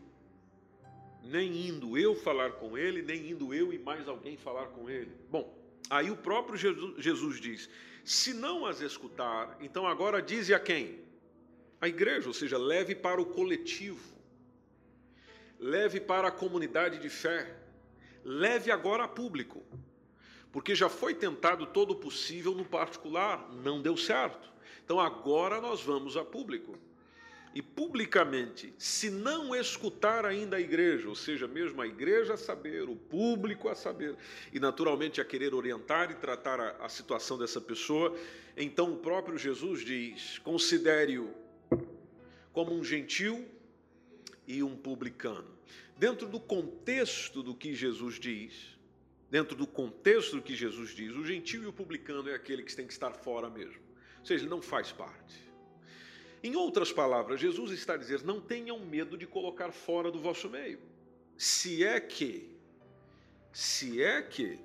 nem 1.24 1.70
indo 1.70 1.98
eu 1.98 2.14
falar 2.14 2.52
com 2.54 2.78
ele, 2.78 3.02
nem 3.02 3.32
indo 3.32 3.54
eu 3.54 3.72
e 3.72 3.80
mais 3.80 4.10
alguém 4.10 4.36
falar 4.36 4.66
com 4.66 4.90
ele. 4.90 5.16
Bom, 5.32 5.58
aí 5.90 6.12
o 6.12 6.18
próprio 6.18 6.58
Jesus 6.98 7.40
diz: 7.40 7.70
se 8.04 8.34
não 8.34 8.66
as 8.66 8.82
escutar, 8.82 9.58
então 9.62 9.88
agora 9.88 10.22
dize 10.22 10.54
a 10.54 10.60
quem? 10.60 11.00
A 11.80 11.88
igreja, 11.88 12.28
ou 12.28 12.34
seja, 12.34 12.58
leve 12.58 12.94
para 12.94 13.22
o 13.22 13.26
coletivo, 13.26 14.17
leve 15.60 16.00
para 16.00 16.28
a 16.28 16.32
comunidade 16.32 17.00
de 17.00 17.10
fé, 17.10 17.56
leve 18.24 18.72
agora 18.72 19.04
a 19.04 19.08
público 19.08 19.64
porque 20.58 20.74
já 20.74 20.90
foi 20.90 21.14
tentado 21.14 21.68
todo 21.68 21.92
o 21.92 21.96
possível 21.96 22.56
no 22.56 22.66
particular, 22.66 23.48
não 23.64 23.80
deu 23.80 23.96
certo. 23.96 24.52
Então 24.84 25.00
agora 25.00 25.62
nós 25.62 25.84
vamos 25.84 26.18
a 26.18 26.26
público. 26.26 26.76
E 27.54 27.62
publicamente, 27.62 28.74
se 28.78 29.10
não 29.10 29.56
escutar 29.56 30.26
ainda 30.26 30.58
a 30.58 30.60
igreja, 30.60 31.10
ou 31.10 31.16
seja, 31.16 31.48
mesmo 31.48 31.80
a 31.80 31.86
igreja 31.86 32.34
a 32.34 32.38
saber, 32.38 32.90
o 32.90 32.96
público 32.96 33.70
a 33.70 33.76
saber, 33.76 34.16
e 34.54 34.60
naturalmente 34.60 35.22
a 35.22 35.26
querer 35.26 35.54
orientar 35.54 36.10
e 36.10 36.16
tratar 36.16 36.60
a, 36.60 36.86
a 36.86 36.90
situação 36.90 37.38
dessa 37.38 37.62
pessoa, 37.62 38.16
então 38.56 38.94
o 38.94 38.98
próprio 38.98 39.38
Jesus 39.38 39.86
diz: 39.86 40.40
considere-o 40.40 41.32
como 42.52 42.74
um 42.74 42.84
gentil 42.84 43.48
e 44.48 44.64
um 44.64 44.76
publicano. 44.76 45.58
Dentro 45.98 46.28
do 46.28 46.40
contexto 46.40 47.44
do 47.44 47.54
que 47.54 47.76
Jesus 47.76 48.20
diz, 48.20 48.78
dentro 49.30 49.56
do 49.56 49.68
contexto 49.68 50.38
do 50.38 50.42
que 50.42 50.56
Jesus 50.56 50.92
diz, 50.92 51.14
o 51.14 51.26
gentil 51.26 51.64
e 51.64 51.68
o 51.68 51.74
publicano 51.74 52.30
é 52.30 52.36
aquele 52.36 52.64
que 52.64 52.76
tem 52.76 52.88
que 52.88 52.94
estar 52.94 53.12
fora 53.12 53.50
mesmo. 53.50 53.82
Ou 54.20 54.26
seja, 54.26 54.44
ele 54.44 54.50
não 54.50 54.62
faz 54.62 54.92
parte. 54.92 55.48
Em 56.44 56.56
outras 56.56 56.92
palavras, 56.92 57.40
Jesus 57.40 57.72
está 57.72 57.98
dizer: 57.98 58.24
não 58.24 58.40
tenham 58.40 58.80
medo 58.80 59.18
de 59.18 59.26
colocar 59.26 59.72
fora 59.72 60.12
do 60.12 60.20
vosso 60.20 60.50
meio. 60.50 60.80
Se 61.38 61.84
é 61.84 62.00
que, 62.00 62.50
se 63.52 64.02
é 64.02 64.22
que 64.22 64.60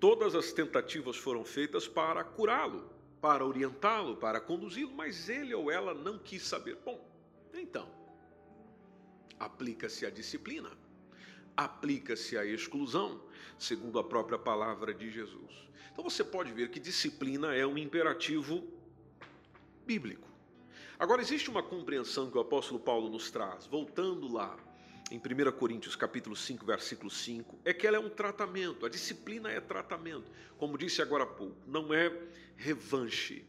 todas 0.00 0.34
as 0.34 0.52
tentativas 0.52 1.16
foram 1.16 1.44
feitas 1.44 1.86
para 1.86 2.24
curá-lo, 2.24 2.90
para 3.20 3.44
orientá-lo, 3.44 4.16
para 4.16 4.40
conduzi-lo, 4.40 4.94
mas 4.94 5.28
ele 5.28 5.54
ou 5.54 5.70
ela 5.70 5.92
não 5.94 6.18
quis 6.18 6.42
saber. 6.42 6.76
Bom, 6.84 7.06
então, 7.52 7.97
aplica-se 9.38 10.04
a 10.04 10.10
disciplina 10.10 10.70
aplica-se 11.58 12.38
à 12.38 12.46
exclusão, 12.46 13.20
segundo 13.58 13.98
a 13.98 14.04
própria 14.04 14.38
palavra 14.38 14.94
de 14.94 15.10
Jesus. 15.10 15.68
Então 15.90 16.08
você 16.08 16.22
pode 16.22 16.52
ver 16.52 16.70
que 16.70 16.78
disciplina 16.78 17.52
é 17.52 17.66
um 17.66 17.76
imperativo 17.76 18.64
bíblico. 19.84 20.28
Agora 20.96 21.20
existe 21.20 21.50
uma 21.50 21.60
compreensão 21.60 22.30
que 22.30 22.38
o 22.38 22.40
apóstolo 22.40 22.78
Paulo 22.78 23.10
nos 23.10 23.28
traz, 23.32 23.66
voltando 23.66 24.32
lá 24.32 24.56
em 25.10 25.18
1 25.18 25.50
Coríntios 25.58 25.96
capítulo 25.96 26.36
5, 26.36 26.64
versículo 26.64 27.10
5, 27.10 27.58
é 27.64 27.74
que 27.74 27.88
ela 27.88 27.96
é 27.96 28.00
um 28.00 28.10
tratamento, 28.10 28.86
a 28.86 28.88
disciplina 28.88 29.50
é 29.50 29.60
tratamento. 29.60 30.30
Como 30.58 30.78
disse 30.78 31.02
agora 31.02 31.24
há 31.24 31.26
pouco, 31.26 31.56
não 31.66 31.92
é 31.92 32.16
revanche. 32.56 33.44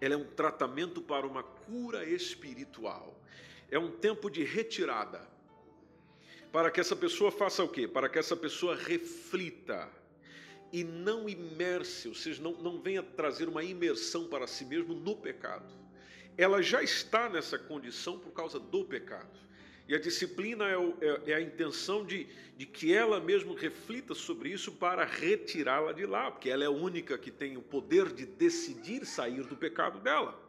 Ela 0.00 0.14
é 0.14 0.16
um 0.16 0.24
tratamento 0.24 1.02
para 1.02 1.26
uma 1.26 1.42
cura 1.42 2.04
espiritual. 2.04 3.19
É 3.70 3.78
um 3.78 3.90
tempo 3.90 4.28
de 4.28 4.42
retirada 4.44 5.28
para 6.52 6.70
que 6.70 6.80
essa 6.80 6.96
pessoa 6.96 7.30
faça 7.30 7.62
o 7.62 7.68
quê? 7.68 7.86
Para 7.86 8.08
que 8.08 8.18
essa 8.18 8.36
pessoa 8.36 8.74
reflita 8.74 9.88
e 10.72 10.84
não 10.84 11.28
imerse, 11.28 12.08
ou 12.08 12.14
seja, 12.14 12.42
não, 12.42 12.52
não 12.52 12.80
venha 12.80 13.02
trazer 13.02 13.48
uma 13.48 13.62
imersão 13.62 14.26
para 14.26 14.46
si 14.46 14.64
mesmo 14.64 14.94
no 14.94 15.16
pecado. 15.16 15.72
Ela 16.36 16.62
já 16.62 16.82
está 16.82 17.28
nessa 17.28 17.58
condição 17.58 18.18
por 18.18 18.32
causa 18.32 18.58
do 18.58 18.84
pecado. 18.84 19.38
E 19.88 19.94
a 19.94 19.98
disciplina 19.98 20.68
é, 20.68 20.76
o, 20.76 20.96
é, 21.00 21.32
é 21.32 21.34
a 21.34 21.40
intenção 21.40 22.04
de, 22.04 22.28
de 22.56 22.64
que 22.64 22.94
ela 22.94 23.18
mesma 23.18 23.58
reflita 23.58 24.14
sobre 24.14 24.48
isso 24.50 24.70
para 24.70 25.04
retirá-la 25.04 25.92
de 25.92 26.06
lá, 26.06 26.30
porque 26.30 26.48
ela 26.48 26.62
é 26.62 26.68
a 26.68 26.70
única 26.70 27.18
que 27.18 27.30
tem 27.30 27.56
o 27.56 27.62
poder 27.62 28.12
de 28.12 28.24
decidir 28.24 29.04
sair 29.04 29.42
do 29.42 29.56
pecado 29.56 29.98
dela. 29.98 30.40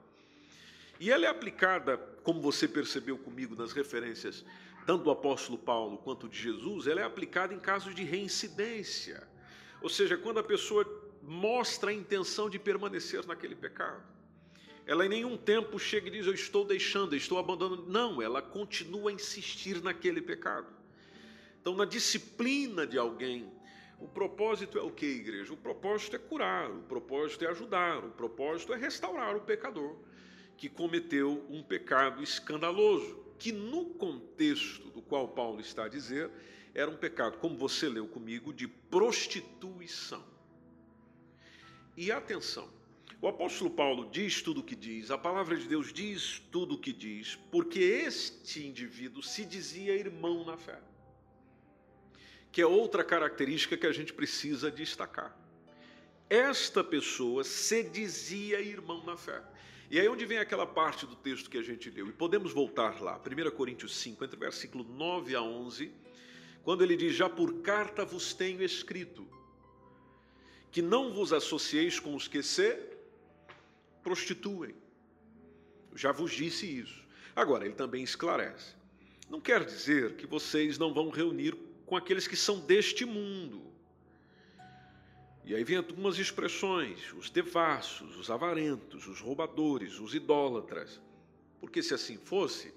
E 0.99 1.09
ela 1.09 1.25
é 1.25 1.29
aplicada, 1.29 1.97
como 2.23 2.41
você 2.41 2.67
percebeu 2.67 3.17
comigo 3.17 3.55
nas 3.55 3.71
referências, 3.71 4.45
tanto 4.85 5.03
do 5.03 5.11
apóstolo 5.11 5.57
Paulo 5.57 5.97
quanto 5.97 6.27
de 6.27 6.37
Jesus, 6.37 6.87
ela 6.87 7.01
é 7.01 7.03
aplicada 7.03 7.53
em 7.53 7.59
casos 7.59 7.93
de 7.93 8.03
reincidência. 8.03 9.27
Ou 9.81 9.89
seja, 9.89 10.17
quando 10.17 10.39
a 10.39 10.43
pessoa 10.43 10.85
mostra 11.21 11.91
a 11.91 11.93
intenção 11.93 12.49
de 12.49 12.57
permanecer 12.57 13.25
naquele 13.25 13.55
pecado. 13.55 14.03
Ela 14.85 15.05
em 15.05 15.09
nenhum 15.09 15.37
tempo 15.37 15.77
chega 15.77 16.07
e 16.07 16.11
diz: 16.11 16.25
Eu 16.25 16.33
estou 16.33 16.65
deixando, 16.65 17.13
eu 17.13 17.17
estou 17.17 17.37
abandonando. 17.37 17.85
Não, 17.87 18.21
ela 18.21 18.41
continua 18.41 19.11
a 19.11 19.13
insistir 19.13 19.81
naquele 19.83 20.21
pecado. 20.21 20.67
Então, 21.61 21.75
na 21.75 21.85
disciplina 21.85 22.87
de 22.87 22.97
alguém, 22.97 23.51
o 23.99 24.07
propósito 24.07 24.79
é 24.79 24.81
o 24.81 24.89
que, 24.89 25.05
igreja? 25.05 25.53
O 25.53 25.57
propósito 25.57 26.15
é 26.15 26.19
curar, 26.19 26.71
o 26.71 26.81
propósito 26.81 27.45
é 27.45 27.49
ajudar, 27.49 28.03
o 28.03 28.09
propósito 28.09 28.73
é 28.73 28.77
restaurar 28.77 29.35
o 29.35 29.41
pecador 29.41 29.95
que 30.61 30.69
cometeu 30.69 31.43
um 31.49 31.63
pecado 31.63 32.21
escandaloso, 32.21 33.17
que 33.39 33.51
no 33.51 33.83
contexto 33.83 34.91
do 34.91 35.01
qual 35.01 35.29
Paulo 35.29 35.59
está 35.59 35.85
a 35.85 35.89
dizer, 35.89 36.29
era 36.71 36.87
um 36.87 36.95
pecado, 36.95 37.39
como 37.39 37.57
você 37.57 37.89
leu 37.89 38.07
comigo, 38.07 38.53
de 38.53 38.67
prostituição. 38.67 40.23
E 41.97 42.11
atenção, 42.11 42.69
o 43.19 43.27
apóstolo 43.27 43.71
Paulo 43.71 44.11
diz 44.11 44.43
tudo 44.43 44.59
o 44.59 44.63
que 44.63 44.75
diz, 44.75 45.09
a 45.09 45.17
palavra 45.17 45.57
de 45.57 45.67
Deus 45.67 45.91
diz 45.91 46.39
tudo 46.51 46.75
o 46.75 46.77
que 46.77 46.93
diz, 46.93 47.39
porque 47.49 47.79
este 47.79 48.63
indivíduo 48.63 49.23
se 49.23 49.43
dizia 49.43 49.95
irmão 49.95 50.45
na 50.45 50.57
fé, 50.57 50.79
que 52.51 52.61
é 52.61 52.67
outra 52.67 53.03
característica 53.03 53.75
que 53.75 53.87
a 53.87 53.91
gente 53.91 54.13
precisa 54.13 54.69
destacar. 54.69 55.35
Esta 56.29 56.83
pessoa 56.83 57.43
se 57.43 57.81
dizia 57.81 58.61
irmão 58.61 59.03
na 59.03 59.17
fé. 59.17 59.41
E 59.91 59.99
aí 59.99 60.07
onde 60.07 60.25
vem 60.25 60.37
aquela 60.37 60.65
parte 60.65 61.05
do 61.05 61.17
texto 61.17 61.49
que 61.49 61.57
a 61.57 61.61
gente 61.61 61.89
leu? 61.89 62.07
E 62.07 62.13
podemos 62.13 62.53
voltar 62.53 63.01
lá, 63.01 63.19
1 63.19 63.51
Coríntios 63.51 63.93
5, 63.97 64.23
entre 64.23 64.37
o 64.37 64.39
versículo 64.39 64.85
9 64.85 65.35
a 65.35 65.41
11, 65.41 65.91
quando 66.63 66.81
ele 66.81 66.95
diz: 66.95 67.13
Já 67.13 67.27
por 67.27 67.55
carta 67.55 68.05
vos 68.05 68.33
tenho 68.33 68.63
escrito 68.63 69.27
que 70.71 70.81
não 70.81 71.11
vos 71.11 71.33
associeis 71.33 71.99
com 71.99 72.15
os 72.15 72.25
que 72.25 72.41
se 72.41 72.79
prostituem. 74.01 74.73
Já 75.93 76.13
vos 76.13 76.31
disse 76.31 76.65
isso. 76.65 77.03
Agora, 77.35 77.65
ele 77.65 77.75
também 77.75 78.01
esclarece. 78.01 78.73
Não 79.29 79.41
quer 79.41 79.65
dizer 79.65 80.15
que 80.15 80.25
vocês 80.25 80.77
não 80.77 80.93
vão 80.93 81.09
reunir 81.09 81.53
com 81.85 81.97
aqueles 81.97 82.29
que 82.29 82.37
são 82.37 82.61
deste 82.61 83.03
mundo. 83.03 83.70
E 85.43 85.55
aí 85.55 85.63
vem 85.63 85.77
algumas 85.77 86.17
expressões: 86.17 87.13
os 87.13 87.29
devassos, 87.29 88.17
os 88.17 88.29
avarentos, 88.29 89.07
os 89.07 89.19
roubadores, 89.19 89.99
os 89.99 90.13
idólatras. 90.13 91.01
Porque 91.59 91.81
se 91.81 91.93
assim 91.93 92.17
fosse, 92.17 92.73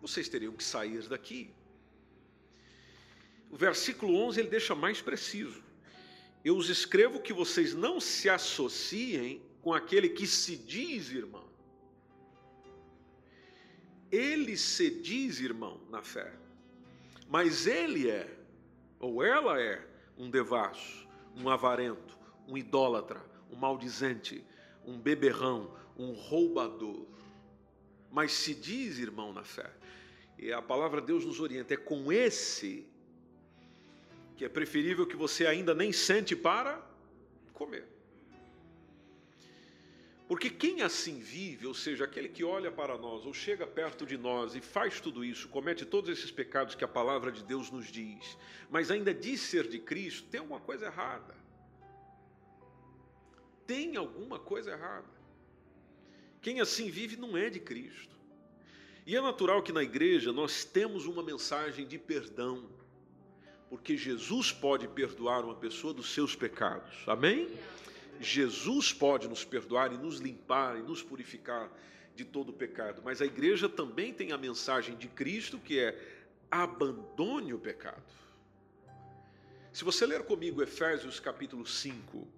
vocês 0.00 0.28
teriam 0.28 0.52
que 0.52 0.64
sair 0.64 1.02
daqui. 1.08 1.50
O 3.50 3.56
versículo 3.56 4.16
11 4.16 4.40
ele 4.40 4.48
deixa 4.48 4.74
mais 4.74 5.00
preciso. 5.00 5.62
Eu 6.44 6.56
os 6.56 6.68
escrevo 6.68 7.20
que 7.20 7.32
vocês 7.32 7.72
não 7.72 8.00
se 8.00 8.28
associem 8.28 9.40
com 9.62 9.72
aquele 9.72 10.10
que 10.10 10.26
se 10.26 10.56
diz 10.56 11.10
irmão. 11.10 11.48
Ele 14.12 14.56
se 14.56 14.90
diz 14.90 15.40
irmão 15.40 15.80
na 15.90 16.02
fé, 16.02 16.32
mas 17.28 17.66
ele 17.66 18.10
é, 18.10 18.28
ou 19.00 19.24
ela 19.24 19.60
é, 19.60 19.84
um 20.18 20.30
devasso, 20.30 21.08
um 21.36 21.48
avarento, 21.48 22.18
um 22.48 22.56
idólatra, 22.56 23.20
um 23.50 23.56
maldizente, 23.56 24.44
um 24.86 24.98
beberrão, 24.98 25.74
um 25.96 26.12
roubador. 26.12 27.06
Mas 28.10 28.32
se 28.32 28.54
diz 28.54 28.98
irmão 28.98 29.32
na 29.32 29.44
fé. 29.44 29.70
E 30.38 30.52
a 30.52 30.62
palavra 30.62 31.00
de 31.00 31.08
Deus 31.08 31.24
nos 31.24 31.40
orienta, 31.40 31.74
é 31.74 31.76
com 31.76 32.12
esse 32.12 32.86
que 34.36 34.44
é 34.44 34.48
preferível 34.48 35.06
que 35.06 35.16
você 35.16 35.46
ainda 35.46 35.74
nem 35.74 35.92
sente 35.92 36.34
para 36.34 36.80
comer. 37.52 37.93
Porque 40.34 40.50
quem 40.50 40.82
assim 40.82 41.20
vive, 41.20 41.64
ou 41.64 41.72
seja, 41.72 42.02
aquele 42.02 42.28
que 42.28 42.42
olha 42.42 42.68
para 42.68 42.98
nós, 42.98 43.24
ou 43.24 43.32
chega 43.32 43.64
perto 43.64 44.04
de 44.04 44.18
nós 44.18 44.56
e 44.56 44.60
faz 44.60 45.00
tudo 45.00 45.24
isso, 45.24 45.48
comete 45.48 45.86
todos 45.86 46.10
esses 46.10 46.28
pecados 46.28 46.74
que 46.74 46.82
a 46.82 46.88
palavra 46.88 47.30
de 47.30 47.44
Deus 47.44 47.70
nos 47.70 47.86
diz, 47.86 48.36
mas 48.68 48.90
ainda 48.90 49.14
diz 49.14 49.40
ser 49.42 49.68
de 49.68 49.78
Cristo, 49.78 50.26
tem 50.28 50.40
alguma 50.40 50.58
coisa 50.58 50.86
errada. 50.86 51.36
Tem 53.64 53.94
alguma 53.94 54.40
coisa 54.40 54.72
errada. 54.72 55.06
Quem 56.42 56.60
assim 56.60 56.90
vive 56.90 57.16
não 57.16 57.36
é 57.36 57.48
de 57.48 57.60
Cristo. 57.60 58.16
E 59.06 59.14
é 59.14 59.20
natural 59.20 59.62
que 59.62 59.72
na 59.72 59.84
igreja 59.84 60.32
nós 60.32 60.64
temos 60.64 61.06
uma 61.06 61.22
mensagem 61.22 61.86
de 61.86 61.96
perdão 61.96 62.68
porque 63.70 63.96
Jesus 63.96 64.50
pode 64.50 64.88
perdoar 64.88 65.44
uma 65.44 65.54
pessoa 65.54 65.94
dos 65.94 66.12
seus 66.12 66.34
pecados. 66.34 67.04
Amém? 67.06 67.48
Jesus 68.20 68.92
pode 68.92 69.28
nos 69.28 69.44
perdoar 69.44 69.92
e 69.92 69.98
nos 69.98 70.18
limpar 70.18 70.78
e 70.78 70.82
nos 70.82 71.02
purificar 71.02 71.70
de 72.14 72.24
todo 72.24 72.50
o 72.50 72.52
pecado. 72.52 73.02
Mas 73.04 73.20
a 73.20 73.26
igreja 73.26 73.68
também 73.68 74.12
tem 74.12 74.32
a 74.32 74.38
mensagem 74.38 74.96
de 74.96 75.08
Cristo 75.08 75.58
que 75.58 75.78
é 75.78 75.98
abandone 76.50 77.52
o 77.52 77.58
pecado. 77.58 78.02
Se 79.72 79.82
você 79.84 80.06
ler 80.06 80.22
comigo 80.24 80.62
Efésios 80.62 81.18
capítulo 81.18 81.66
5, 81.66 82.28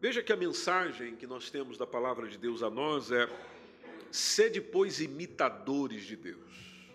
veja 0.00 0.22
que 0.22 0.32
a 0.32 0.36
mensagem 0.36 1.14
que 1.14 1.26
nós 1.26 1.50
temos 1.50 1.78
da 1.78 1.86
palavra 1.86 2.28
de 2.28 2.36
Deus 2.36 2.64
a 2.64 2.70
nós 2.70 3.12
é: 3.12 3.28
sede, 4.10 4.60
pois, 4.60 5.00
imitadores 5.00 6.04
de 6.04 6.16
Deus, 6.16 6.90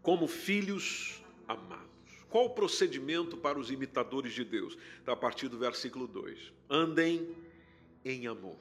como 0.00 0.26
filhos 0.26 1.22
amados. 1.46 1.91
Qual 2.32 2.46
o 2.46 2.50
procedimento 2.50 3.36
para 3.36 3.58
os 3.58 3.70
imitadores 3.70 4.32
de 4.32 4.42
Deus? 4.42 4.78
Está 4.98 5.12
a 5.12 5.16
partir 5.16 5.48
do 5.48 5.58
versículo 5.58 6.06
2. 6.06 6.50
Andem 6.70 7.36
em 8.02 8.26
amor. 8.26 8.56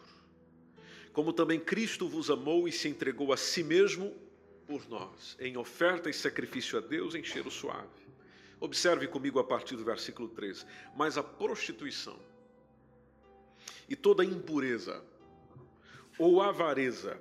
Como 1.13 1.31
também 1.31 1.57
Cristo 1.57 2.05
vos 2.09 2.29
amou 2.29 2.67
e 2.67 2.71
se 2.73 2.89
entregou 2.89 3.31
a 3.31 3.37
si 3.37 3.63
mesmo 3.63 4.13
por 4.67 4.89
nós, 4.89 5.37
em 5.39 5.55
oferta 5.55 6.09
e 6.09 6.13
sacrifício 6.13 6.77
a 6.77 6.81
Deus 6.81 7.15
em 7.15 7.23
cheiro 7.23 7.49
suave. 7.49 7.87
Observe 8.59 9.07
comigo 9.07 9.39
a 9.39 9.43
partir 9.45 9.77
do 9.77 9.85
versículo 9.85 10.27
3. 10.27 10.65
Mas 10.93 11.17
a 11.17 11.23
prostituição 11.23 12.19
e 13.87 13.95
toda 13.95 14.25
impureza 14.25 15.01
ou 16.19 16.41
avareza, 16.41 17.17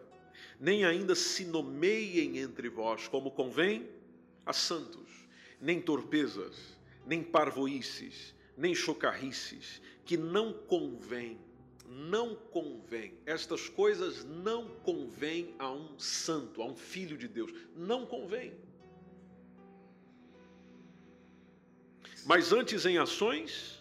nem 0.58 0.84
ainda 0.84 1.14
se 1.14 1.44
nomeiem 1.44 2.38
entre 2.38 2.68
vós 2.68 3.06
como 3.06 3.30
convém 3.30 3.88
a 4.44 4.52
santos 4.52 5.20
nem 5.60 5.80
torpezas, 5.80 6.56
nem 7.06 7.22
parvoices, 7.22 8.34
nem 8.56 8.74
chocarrices, 8.74 9.80
que 10.04 10.16
não 10.16 10.52
convém, 10.52 11.38
não 11.86 12.34
convém. 12.34 13.14
Estas 13.26 13.68
coisas 13.68 14.24
não 14.24 14.68
convêm 14.68 15.54
a 15.58 15.70
um 15.70 15.98
santo, 15.98 16.62
a 16.62 16.66
um 16.66 16.76
filho 16.76 17.16
de 17.16 17.28
Deus. 17.28 17.52
Não 17.76 18.06
convém. 18.06 18.54
Mas 22.24 22.52
antes 22.52 22.84
em 22.86 22.98
ações 22.98 23.78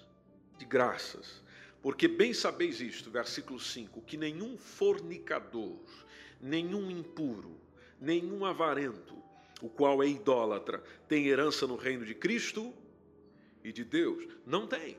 de 0.58 0.66
graças, 0.66 1.44
porque 1.82 2.08
bem 2.08 2.34
sabeis 2.34 2.82
isto, 2.82 3.10
versículo 3.12 3.60
5, 3.60 4.02
que 4.02 4.18
nenhum 4.18 4.58
fornicador, 4.58 5.80
nenhum 6.42 6.90
impuro, 6.90 7.60
nenhum 8.00 8.46
avarento, 8.46 9.22
o 9.62 9.70
qual 9.70 10.02
é 10.02 10.08
idólatra, 10.08 10.82
tem 11.08 11.28
herança 11.28 11.68
no 11.68 11.76
reino 11.76 12.06
de 12.06 12.16
Cristo 12.16 12.74
e 13.64 13.72
de 13.72 13.84
Deus? 13.84 14.26
Não 14.46 14.66
tem. 14.66 14.98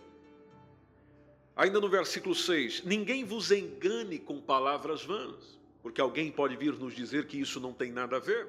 Ainda 1.57 1.81
no 1.81 1.89
versículo 1.89 2.35
6: 2.35 2.85
Ninguém 2.85 3.25
vos 3.25 3.51
engane 3.51 4.19
com 4.19 4.41
palavras 4.41 5.05
vãs, 5.05 5.59
porque 5.83 6.01
alguém 6.01 6.31
pode 6.31 6.57
vir 6.57 6.75
nos 6.75 6.95
dizer 6.95 7.27
que 7.27 7.41
isso 7.41 7.59
não 7.59 7.73
tem 7.73 7.91
nada 7.91 8.17
a 8.17 8.21
ver. 8.21 8.49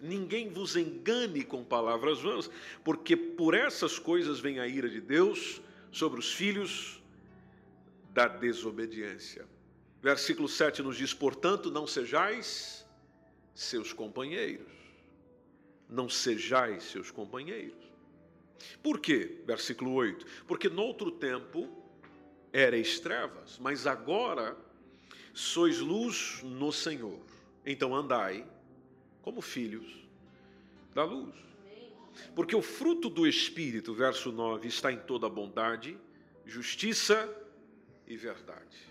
Ninguém 0.00 0.48
vos 0.48 0.76
engane 0.76 1.44
com 1.44 1.62
palavras 1.62 2.20
vãs, 2.20 2.50
porque 2.82 3.16
por 3.16 3.54
essas 3.54 3.98
coisas 3.98 4.40
vem 4.40 4.58
a 4.58 4.66
ira 4.66 4.88
de 4.88 5.00
Deus 5.00 5.60
sobre 5.92 6.18
os 6.18 6.32
filhos 6.32 7.02
da 8.12 8.26
desobediência. 8.26 9.46
Versículo 10.02 10.48
7 10.48 10.82
nos 10.82 10.96
diz: 10.96 11.12
Portanto, 11.12 11.70
não 11.70 11.86
sejais 11.86 12.86
seus 13.54 13.92
companheiros 13.92 14.79
não 15.90 16.08
sejais 16.08 16.84
seus 16.84 17.10
companheiros. 17.10 17.90
Por 18.82 19.00
quê? 19.00 19.42
Versículo 19.46 19.92
8: 19.92 20.24
Porque 20.46 20.68
noutro 20.68 21.10
tempo 21.10 21.68
erais 22.52 23.00
trevas, 23.00 23.58
mas 23.58 23.86
agora 23.86 24.56
sois 25.32 25.78
luz 25.78 26.40
no 26.42 26.72
Senhor. 26.72 27.20
Então 27.64 27.94
andai 27.94 28.46
como 29.22 29.40
filhos 29.40 30.06
da 30.94 31.04
luz. 31.04 31.34
Porque 32.34 32.54
o 32.54 32.62
fruto 32.62 33.08
do 33.08 33.26
Espírito, 33.26 33.94
verso 33.94 34.32
9, 34.32 34.68
está 34.68 34.92
em 34.92 34.98
toda 34.98 35.28
bondade, 35.28 35.96
justiça 36.44 37.28
e 38.06 38.16
verdade. 38.16 38.90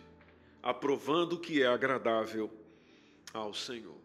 aprovando 0.61 1.39
que 1.39 1.61
é 1.61 1.67
agradável 1.67 2.51
ao 3.33 3.53
Senhor. 3.53 3.97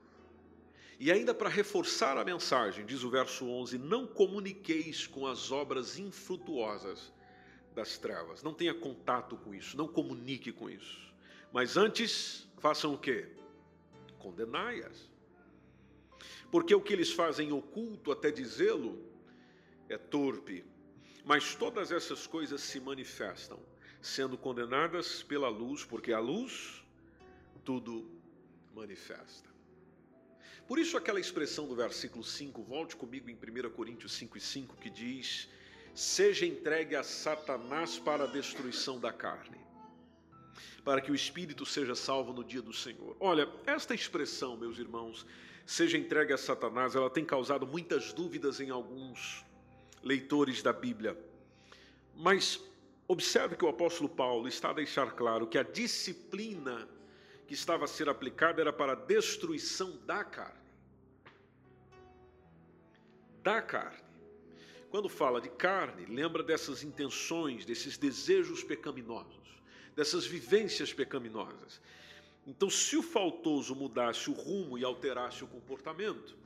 E 1.04 1.12
ainda 1.12 1.34
para 1.34 1.50
reforçar 1.50 2.16
a 2.16 2.24
mensagem, 2.24 2.86
diz 2.86 3.04
o 3.04 3.10
verso 3.10 3.44
11: 3.44 3.76
Não 3.76 4.06
comuniqueis 4.06 5.06
com 5.06 5.26
as 5.26 5.52
obras 5.52 5.98
infrutuosas 5.98 7.12
das 7.74 7.98
trevas. 7.98 8.42
Não 8.42 8.54
tenha 8.54 8.72
contato 8.72 9.36
com 9.36 9.54
isso, 9.54 9.76
não 9.76 9.86
comunique 9.86 10.50
com 10.50 10.70
isso. 10.70 11.12
Mas 11.52 11.76
antes, 11.76 12.48
façam 12.56 12.94
o 12.94 12.98
quê? 12.98 13.28
Condenai-as. 14.18 15.10
Porque 16.50 16.74
o 16.74 16.80
que 16.80 16.94
eles 16.94 17.12
fazem 17.12 17.52
oculto, 17.52 18.10
até 18.10 18.30
dizê-lo, 18.30 18.98
é 19.90 19.98
torpe. 19.98 20.64
Mas 21.22 21.54
todas 21.54 21.92
essas 21.92 22.26
coisas 22.26 22.62
se 22.62 22.80
manifestam, 22.80 23.58
sendo 24.00 24.38
condenadas 24.38 25.22
pela 25.22 25.50
luz, 25.50 25.84
porque 25.84 26.14
a 26.14 26.18
luz 26.18 26.82
tudo 27.62 28.10
manifesta. 28.74 29.53
Por 30.66 30.78
isso, 30.78 30.96
aquela 30.96 31.20
expressão 31.20 31.66
do 31.68 31.76
versículo 31.76 32.24
5, 32.24 32.62
volte 32.62 32.96
comigo 32.96 33.28
em 33.28 33.34
1 33.34 33.70
Coríntios 33.70 34.12
5 34.12 34.38
e 34.38 34.40
5, 34.40 34.76
que 34.76 34.88
diz: 34.88 35.48
Seja 35.94 36.46
entregue 36.46 36.96
a 36.96 37.02
Satanás 37.02 37.98
para 37.98 38.24
a 38.24 38.26
destruição 38.26 38.98
da 38.98 39.12
carne, 39.12 39.58
para 40.82 41.02
que 41.02 41.12
o 41.12 41.14
espírito 41.14 41.66
seja 41.66 41.94
salvo 41.94 42.32
no 42.32 42.42
dia 42.42 42.62
do 42.62 42.72
Senhor. 42.72 43.14
Olha, 43.20 43.46
esta 43.66 43.94
expressão, 43.94 44.56
meus 44.56 44.78
irmãos, 44.78 45.26
seja 45.66 45.98
entregue 45.98 46.32
a 46.32 46.38
Satanás, 46.38 46.94
ela 46.94 47.10
tem 47.10 47.26
causado 47.26 47.66
muitas 47.66 48.14
dúvidas 48.14 48.58
em 48.58 48.70
alguns 48.70 49.44
leitores 50.02 50.62
da 50.62 50.72
Bíblia. 50.72 51.14
Mas 52.16 52.58
observe 53.06 53.54
que 53.54 53.64
o 53.66 53.68
apóstolo 53.68 54.08
Paulo 54.08 54.48
está 54.48 54.70
a 54.70 54.74
deixar 54.74 55.12
claro 55.12 55.46
que 55.46 55.58
a 55.58 55.62
disciplina 55.62 56.88
que 57.46 57.54
estava 57.54 57.84
a 57.84 57.88
ser 57.88 58.08
aplicada 58.08 58.60
era 58.60 58.72
para 58.72 58.92
a 58.92 58.96
destruição 58.96 59.98
da 60.06 60.24
carne. 60.24 60.64
Da 63.42 63.60
carne. 63.60 64.02
Quando 64.90 65.08
fala 65.08 65.40
de 65.40 65.48
carne, 65.50 66.06
lembra 66.06 66.42
dessas 66.42 66.82
intenções, 66.82 67.66
desses 67.66 67.98
desejos 67.98 68.62
pecaminosos, 68.62 69.62
dessas 69.94 70.24
vivências 70.24 70.92
pecaminosas. 70.92 71.80
Então, 72.46 72.70
se 72.70 72.96
o 72.96 73.02
faltoso 73.02 73.74
mudasse 73.74 74.30
o 74.30 74.34
rumo 74.34 74.78
e 74.78 74.84
alterasse 74.84 75.42
o 75.42 75.48
comportamento, 75.48 76.36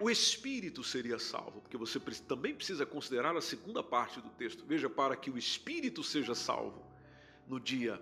o 0.00 0.08
espírito 0.08 0.84
seria 0.84 1.18
salvo, 1.18 1.60
porque 1.60 1.76
você 1.76 1.98
também 1.98 2.54
precisa 2.54 2.86
considerar 2.86 3.36
a 3.36 3.40
segunda 3.40 3.82
parte 3.82 4.20
do 4.20 4.28
texto. 4.30 4.64
Veja, 4.64 4.88
para 4.88 5.16
que 5.16 5.30
o 5.30 5.38
espírito 5.38 6.04
seja 6.04 6.34
salvo 6.34 6.84
no 7.48 7.58
dia 7.58 8.00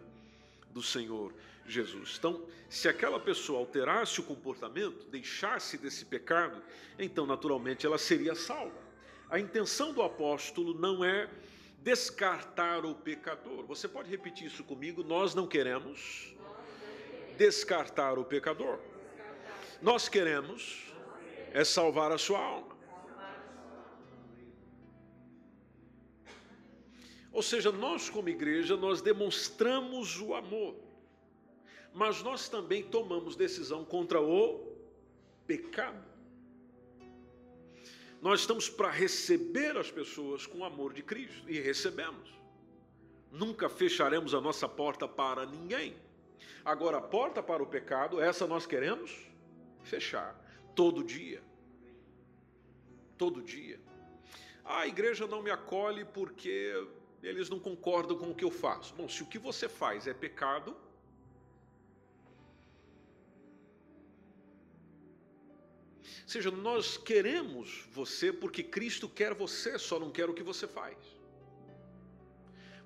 do 0.70 0.82
Senhor 0.82 1.32
Jesus. 1.66 2.16
Então, 2.18 2.46
se 2.68 2.88
aquela 2.88 3.18
pessoa 3.18 3.58
alterasse 3.58 4.20
o 4.20 4.24
comportamento, 4.24 5.06
deixasse 5.08 5.76
desse 5.78 6.04
pecado, 6.04 6.62
então 6.98 7.26
naturalmente 7.26 7.86
ela 7.86 7.98
seria 7.98 8.34
salva. 8.34 8.86
A 9.28 9.38
intenção 9.38 9.92
do 9.92 10.02
apóstolo 10.02 10.74
não 10.74 11.04
é 11.04 11.28
descartar 11.82 12.84
o 12.84 12.94
pecador. 12.94 13.64
Você 13.66 13.86
pode 13.88 14.10
repetir 14.10 14.46
isso 14.46 14.64
comigo? 14.64 15.02
Nós 15.02 15.34
não 15.34 15.46
queremos 15.46 16.34
descartar 17.36 18.18
o 18.18 18.24
pecador. 18.24 18.78
Nós 19.82 20.08
queremos 20.08 20.92
é 21.52 21.64
salvar 21.64 22.12
a 22.12 22.18
sua 22.18 22.38
alma. 22.38 22.76
Ou 27.32 27.42
seja, 27.42 27.70
nós 27.70 28.08
como 28.08 28.30
igreja, 28.30 28.76
nós 28.76 29.02
demonstramos 29.02 30.18
o 30.20 30.34
amor, 30.34 30.74
mas 31.96 32.22
nós 32.22 32.46
também 32.46 32.82
tomamos 32.82 33.34
decisão 33.34 33.82
contra 33.82 34.20
o 34.20 34.70
pecado. 35.46 36.04
Nós 38.20 38.40
estamos 38.40 38.68
para 38.68 38.90
receber 38.90 39.74
as 39.78 39.90
pessoas 39.90 40.46
com 40.46 40.58
o 40.58 40.64
amor 40.64 40.92
de 40.92 41.02
Cristo 41.02 41.50
e 41.50 41.58
recebemos. 41.58 42.28
Nunca 43.32 43.70
fecharemos 43.70 44.34
a 44.34 44.42
nossa 44.42 44.68
porta 44.68 45.08
para 45.08 45.46
ninguém. 45.46 45.96
Agora, 46.62 46.98
a 46.98 47.00
porta 47.00 47.42
para 47.42 47.62
o 47.62 47.66
pecado, 47.66 48.20
essa 48.20 48.46
nós 48.46 48.66
queremos 48.66 49.16
fechar 49.82 50.38
todo 50.74 51.02
dia. 51.02 51.42
Todo 53.16 53.40
dia. 53.40 53.80
A 54.66 54.86
igreja 54.86 55.26
não 55.26 55.42
me 55.42 55.50
acolhe 55.50 56.04
porque 56.04 56.74
eles 57.22 57.48
não 57.48 57.58
concordam 57.58 58.18
com 58.18 58.32
o 58.32 58.34
que 58.34 58.44
eu 58.44 58.50
faço. 58.50 58.94
Bom, 58.94 59.08
se 59.08 59.22
o 59.22 59.26
que 59.26 59.38
você 59.38 59.66
faz 59.66 60.06
é 60.06 60.12
pecado, 60.12 60.76
Seja, 66.26 66.50
nós 66.50 66.96
queremos 66.96 67.84
você 67.92 68.32
porque 68.32 68.62
Cristo 68.62 69.08
quer 69.08 69.32
você, 69.32 69.78
só 69.78 69.98
não 69.98 70.10
quer 70.10 70.28
o 70.28 70.34
que 70.34 70.42
você 70.42 70.66
faz. 70.66 70.96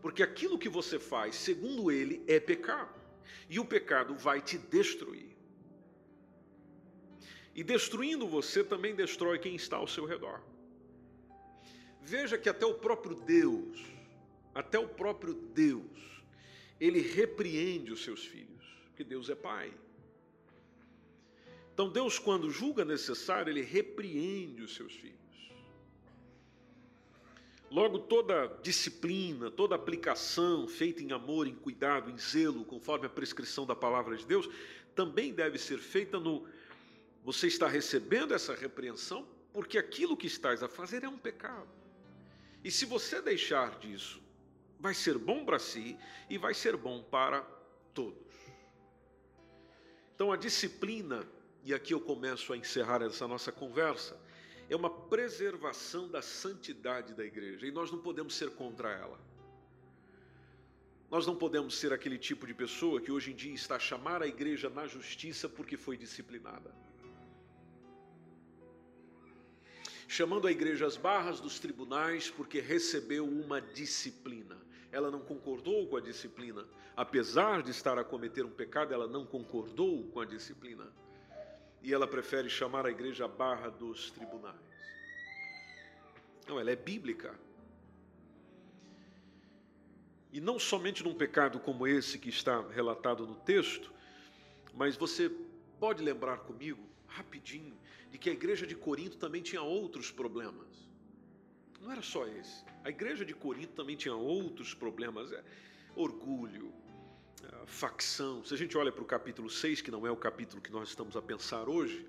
Porque 0.02 0.22
aquilo 0.22 0.58
que 0.58 0.68
você 0.68 0.98
faz, 0.98 1.34
segundo 1.36 1.90
Ele, 1.90 2.22
é 2.26 2.38
pecado. 2.38 3.00
E 3.48 3.58
o 3.58 3.64
pecado 3.64 4.14
vai 4.14 4.40
te 4.40 4.58
destruir. 4.58 5.36
E 7.54 7.64
destruindo 7.64 8.26
você 8.28 8.62
também 8.62 8.94
destrói 8.94 9.38
quem 9.38 9.56
está 9.56 9.76
ao 9.78 9.88
seu 9.88 10.04
redor. 10.04 10.40
Veja 12.00 12.38
que 12.38 12.48
até 12.48 12.64
o 12.64 12.74
próprio 12.74 13.14
Deus 13.14 13.90
até 14.54 14.78
o 14.78 14.88
próprio 14.88 15.34
Deus, 15.34 16.22
ele 16.78 17.00
repreende 17.00 17.92
os 17.92 18.02
seus 18.02 18.24
filhos, 18.24 18.64
porque 18.86 19.04
Deus 19.04 19.30
é 19.30 19.34
Pai. 19.34 19.72
Então, 21.80 21.90
Deus, 21.90 22.18
quando 22.18 22.50
julga 22.50 22.84
necessário, 22.84 23.50
ele 23.50 23.62
repreende 23.62 24.60
os 24.60 24.74
seus 24.74 24.92
filhos. 24.92 25.16
Logo, 27.70 28.00
toda 28.00 28.48
disciplina, 28.62 29.50
toda 29.50 29.76
aplicação 29.76 30.68
feita 30.68 31.02
em 31.02 31.10
amor, 31.10 31.46
em 31.46 31.54
cuidado, 31.54 32.10
em 32.10 32.18
zelo, 32.18 32.66
conforme 32.66 33.06
a 33.06 33.08
prescrição 33.08 33.64
da 33.64 33.74
palavra 33.74 34.14
de 34.14 34.26
Deus, 34.26 34.46
também 34.94 35.32
deve 35.32 35.56
ser 35.56 35.78
feita 35.78 36.20
no. 36.20 36.46
Você 37.24 37.46
está 37.46 37.66
recebendo 37.66 38.34
essa 38.34 38.54
repreensão 38.54 39.26
porque 39.50 39.78
aquilo 39.78 40.18
que 40.18 40.26
estás 40.26 40.62
a 40.62 40.68
fazer 40.68 41.02
é 41.02 41.08
um 41.08 41.16
pecado. 41.16 41.70
E 42.62 42.70
se 42.70 42.84
você 42.84 43.22
deixar 43.22 43.78
disso 43.78 44.20
vai 44.78 44.92
ser 44.92 45.16
bom 45.16 45.46
para 45.46 45.58
si 45.58 45.96
e 46.28 46.36
vai 46.36 46.52
ser 46.52 46.76
bom 46.76 47.02
para 47.02 47.40
todos. 47.94 48.36
Então, 50.14 50.30
a 50.30 50.36
disciplina, 50.36 51.26
e 51.64 51.74
aqui 51.74 51.92
eu 51.94 52.00
começo 52.00 52.52
a 52.52 52.56
encerrar 52.56 53.02
essa 53.02 53.26
nossa 53.26 53.52
conversa, 53.52 54.18
é 54.68 54.76
uma 54.76 54.90
preservação 54.90 56.08
da 56.08 56.22
santidade 56.22 57.14
da 57.14 57.24
igreja 57.24 57.66
e 57.66 57.70
nós 57.70 57.90
não 57.90 57.98
podemos 57.98 58.34
ser 58.34 58.50
contra 58.50 58.90
ela. 58.90 59.18
Nós 61.10 61.26
não 61.26 61.34
podemos 61.34 61.76
ser 61.76 61.92
aquele 61.92 62.18
tipo 62.18 62.46
de 62.46 62.54
pessoa 62.54 63.00
que 63.00 63.10
hoje 63.10 63.32
em 63.32 63.34
dia 63.34 63.52
está 63.52 63.76
a 63.76 63.80
chamar 63.80 64.22
a 64.22 64.28
igreja 64.28 64.70
na 64.70 64.86
justiça 64.86 65.48
porque 65.48 65.76
foi 65.76 65.96
disciplinada. 65.96 66.72
Chamando 70.06 70.46
a 70.46 70.52
igreja 70.52 70.86
às 70.86 70.96
barras 70.96 71.40
dos 71.40 71.58
tribunais 71.58 72.30
porque 72.30 72.60
recebeu 72.60 73.26
uma 73.26 73.60
disciplina 73.60 74.60
ela 74.92 75.10
não 75.10 75.20
concordou 75.20 75.86
com 75.86 75.96
a 75.96 76.00
disciplina. 76.00 76.66
Apesar 76.96 77.62
de 77.62 77.70
estar 77.70 77.98
a 77.98 78.04
cometer 78.04 78.44
um 78.44 78.50
pecado, 78.50 78.92
ela 78.92 79.06
não 79.06 79.24
concordou 79.24 80.04
com 80.08 80.20
a 80.20 80.24
disciplina. 80.24 80.86
E 81.82 81.92
ela 81.92 82.06
prefere 82.06 82.48
chamar 82.48 82.86
a 82.86 82.90
igreja 82.90 83.26
barra 83.26 83.68
dos 83.68 84.10
tribunais. 84.10 84.56
Não, 86.46 86.58
ela 86.58 86.70
é 86.70 86.76
bíblica. 86.76 87.38
E 90.32 90.40
não 90.40 90.58
somente 90.58 91.02
num 91.02 91.14
pecado 91.14 91.58
como 91.58 91.86
esse 91.86 92.18
que 92.18 92.28
está 92.28 92.60
relatado 92.68 93.26
no 93.26 93.34
texto, 93.34 93.92
mas 94.74 94.96
você 94.96 95.30
pode 95.78 96.02
lembrar 96.02 96.38
comigo, 96.38 96.82
rapidinho, 97.06 97.76
de 98.10 98.18
que 98.18 98.30
a 98.30 98.32
igreja 98.32 98.66
de 98.66 98.74
Corinto 98.74 99.16
também 99.16 99.42
tinha 99.42 99.62
outros 99.62 100.10
problemas. 100.10 100.88
Não 101.80 101.90
era 101.90 102.02
só 102.02 102.26
esse. 102.26 102.64
A 102.84 102.90
igreja 102.90 103.24
de 103.24 103.34
Corinto 103.34 103.72
também 103.72 103.96
tinha 103.96 104.14
outros 104.14 104.74
problemas, 104.74 105.32
é, 105.32 105.42
orgulho, 105.96 106.72
é, 107.44 107.66
facção. 107.66 108.44
Se 108.44 108.54
a 108.54 108.56
gente 108.56 108.76
olha 108.76 108.92
para 108.92 109.02
o 109.02 109.06
capítulo 109.06 109.48
6, 109.48 109.80
que 109.80 109.90
não 109.90 110.06
é 110.06 110.10
o 110.10 110.16
capítulo 110.16 110.60
que 110.60 110.72
nós 110.72 110.88
estamos 110.88 111.16
a 111.16 111.22
pensar 111.22 111.68
hoje, 111.68 112.06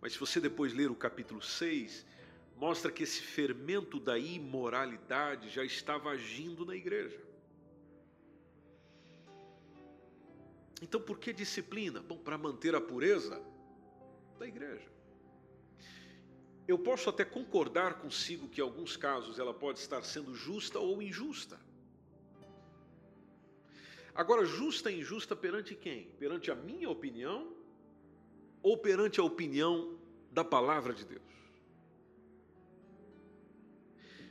mas 0.00 0.12
se 0.12 0.18
você 0.18 0.40
depois 0.40 0.72
ler 0.72 0.90
o 0.90 0.94
capítulo 0.94 1.42
6, 1.42 2.06
mostra 2.56 2.90
que 2.90 3.02
esse 3.02 3.20
fermento 3.20 4.00
da 4.00 4.18
imoralidade 4.18 5.50
já 5.50 5.64
estava 5.64 6.10
agindo 6.10 6.64
na 6.64 6.74
igreja. 6.74 7.20
Então, 10.82 11.00
por 11.00 11.18
que 11.18 11.32
disciplina? 11.32 12.00
Bom, 12.00 12.18
para 12.18 12.36
manter 12.36 12.74
a 12.74 12.80
pureza 12.80 13.42
da 14.38 14.46
igreja. 14.46 14.90
Eu 16.68 16.78
posso 16.78 17.08
até 17.08 17.24
concordar 17.24 18.00
consigo 18.00 18.48
que 18.48 18.60
em 18.60 18.64
alguns 18.64 18.96
casos 18.96 19.38
ela 19.38 19.54
pode 19.54 19.78
estar 19.78 20.02
sendo 20.02 20.34
justa 20.34 20.78
ou 20.78 21.00
injusta. 21.00 21.58
Agora, 24.16 24.46
justa 24.46 24.90
e 24.90 25.00
injusta 25.00 25.36
perante 25.36 25.74
quem? 25.74 26.06
Perante 26.18 26.50
a 26.50 26.54
minha 26.54 26.88
opinião 26.88 27.52
ou 28.62 28.78
perante 28.78 29.20
a 29.20 29.22
opinião 29.22 29.98
da 30.32 30.42
palavra 30.42 30.94
de 30.94 31.04
Deus? 31.04 31.22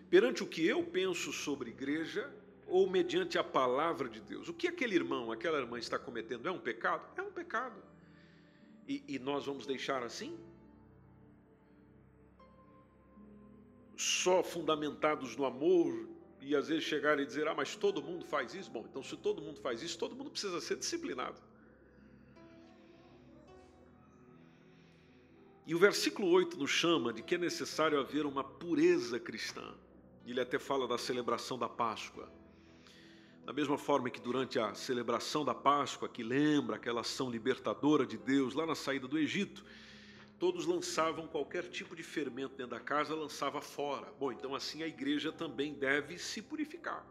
Perante 0.09 0.41
o 0.41 0.47
que 0.47 0.65
eu 0.65 0.83
penso 0.83 1.31
sobre 1.31 1.69
igreja 1.69 2.33
ou 2.65 2.89
mediante 2.89 3.37
a 3.37 3.43
palavra 3.43 4.09
de 4.09 4.19
Deus? 4.19 4.49
O 4.49 4.53
que 4.55 4.67
aquele 4.67 4.95
irmão, 4.95 5.31
aquela 5.31 5.59
irmã 5.59 5.77
está 5.77 5.99
cometendo 5.99 6.47
é 6.47 6.51
um 6.51 6.59
pecado? 6.59 7.05
É 7.15 7.21
um 7.21 7.31
pecado. 7.31 7.79
E, 8.87 9.03
e 9.07 9.19
nós 9.19 9.45
vamos 9.45 9.67
deixar 9.67 10.01
assim? 10.01 10.35
Só 13.95 14.41
fundamentados 14.41 15.35
no 15.35 15.45
amor 15.45 16.14
e 16.45 16.55
às 16.55 16.67
vezes 16.67 16.83
chegar 16.83 17.19
e 17.19 17.25
dizer: 17.25 17.47
Ah, 17.47 17.55
mas 17.55 17.75
todo 17.75 18.03
mundo 18.03 18.23
faz 18.23 18.53
isso? 18.53 18.69
Bom, 18.69 18.85
então 18.87 19.01
se 19.01 19.17
todo 19.17 19.41
mundo 19.41 19.59
faz 19.59 19.81
isso, 19.81 19.97
todo 19.97 20.15
mundo 20.15 20.29
precisa 20.29 20.61
ser 20.61 20.77
disciplinado. 20.77 21.41
E 25.65 25.73
o 25.73 25.79
versículo 25.79 26.29
8 26.29 26.55
nos 26.57 26.69
chama 26.69 27.11
de 27.11 27.23
que 27.23 27.33
é 27.33 27.37
necessário 27.39 27.99
haver 27.99 28.27
uma 28.27 28.43
pureza 28.43 29.19
cristã. 29.19 29.73
Ele 30.23 30.39
até 30.39 30.59
fala 30.59 30.87
da 30.87 30.99
celebração 30.99 31.57
da 31.57 31.67
Páscoa. 31.67 32.31
Da 33.43 33.51
mesma 33.51 33.77
forma 33.77 34.11
que 34.11 34.21
durante 34.21 34.59
a 34.59 34.75
celebração 34.75 35.43
da 35.43 35.55
Páscoa, 35.55 36.07
que 36.07 36.21
lembra 36.21 36.75
aquela 36.75 37.01
ação 37.01 37.31
libertadora 37.31 38.05
de 38.05 38.17
Deus 38.17 38.53
lá 38.53 38.67
na 38.67 38.75
saída 38.75 39.07
do 39.07 39.17
Egito, 39.17 39.65
todos 40.39 40.65
lançavam 40.65 41.27
qualquer 41.27 41.63
tipo 41.69 41.95
de 41.95 42.03
fermento 42.03 42.55
dentro 42.55 42.71
da 42.71 42.79
casa, 42.79 43.15
lançava 43.15 43.61
fora. 43.61 44.11
Bom, 44.19 44.31
então 44.31 44.53
assim 44.53 44.83
a 44.83 44.87
igreja 44.87 45.31
também 45.31 45.73
deve 45.73 46.17
se 46.17 46.41
purificar. 46.41 47.05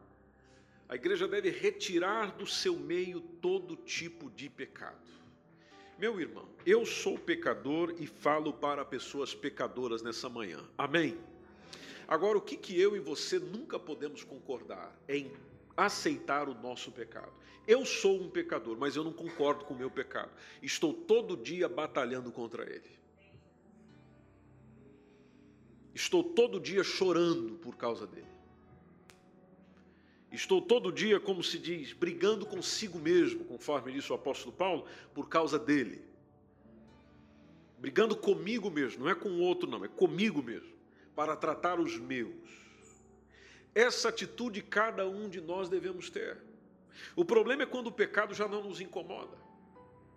A 0.88 0.94
igreja 0.94 1.26
deve 1.26 1.50
retirar 1.50 2.32
do 2.36 2.46
seu 2.46 2.76
meio 2.76 3.20
todo 3.20 3.76
tipo 3.76 4.30
de 4.30 4.50
pecado. 4.50 5.14
Meu 5.98 6.20
irmão, 6.20 6.48
eu 6.66 6.84
sou 6.84 7.18
pecador 7.18 7.94
e 7.98 8.06
falo 8.06 8.52
para 8.52 8.84
pessoas 8.84 9.34
pecadoras 9.34 10.02
nessa 10.02 10.28
manhã. 10.28 10.62
Amém? 10.76 11.16
Agora, 12.06 12.36
o 12.36 12.40
que, 12.40 12.56
que 12.56 12.78
eu 12.78 12.96
e 12.96 13.00
você 13.00 13.38
nunca 13.38 13.78
podemos 13.78 14.22
concordar 14.22 14.94
é 15.08 15.16
em 15.16 15.32
aceitar 15.76 16.48
o 16.48 16.54
nosso 16.54 16.92
pecado. 16.92 17.32
Eu 17.66 17.86
sou 17.86 18.20
um 18.20 18.28
pecador, 18.28 18.76
mas 18.78 18.94
eu 18.94 19.02
não 19.02 19.12
concordo 19.12 19.64
com 19.64 19.72
o 19.72 19.76
meu 19.76 19.90
pecado. 19.90 20.30
Estou 20.62 20.92
todo 20.92 21.36
dia 21.36 21.68
batalhando 21.68 22.30
contra 22.30 22.64
ele. 22.64 23.03
Estou 25.94 26.24
todo 26.24 26.58
dia 26.58 26.82
chorando 26.82 27.54
por 27.58 27.76
causa 27.76 28.06
dele. 28.06 28.34
Estou 30.32 30.60
todo 30.60 30.90
dia, 30.90 31.20
como 31.20 31.44
se 31.44 31.58
diz, 31.58 31.92
brigando 31.92 32.44
consigo 32.44 32.98
mesmo, 32.98 33.44
conforme 33.44 33.92
disse 33.92 34.10
o 34.10 34.16
apóstolo 34.16 34.52
Paulo, 34.52 34.84
por 35.14 35.28
causa 35.28 35.56
dele. 35.56 36.02
Brigando 37.78 38.16
comigo 38.16 38.68
mesmo, 38.68 39.04
não 39.04 39.10
é 39.10 39.14
com 39.14 39.28
o 39.28 39.40
outro, 39.40 39.70
não, 39.70 39.84
é 39.84 39.88
comigo 39.88 40.42
mesmo, 40.42 40.74
para 41.14 41.36
tratar 41.36 41.78
os 41.78 41.96
meus. 41.96 42.34
Essa 43.72 44.08
atitude 44.08 44.60
cada 44.60 45.08
um 45.08 45.28
de 45.28 45.40
nós 45.40 45.68
devemos 45.68 46.10
ter. 46.10 46.38
O 47.14 47.24
problema 47.24 47.62
é 47.62 47.66
quando 47.66 47.86
o 47.88 47.92
pecado 47.92 48.34
já 48.34 48.48
não 48.48 48.64
nos 48.64 48.80
incomoda. 48.80 49.36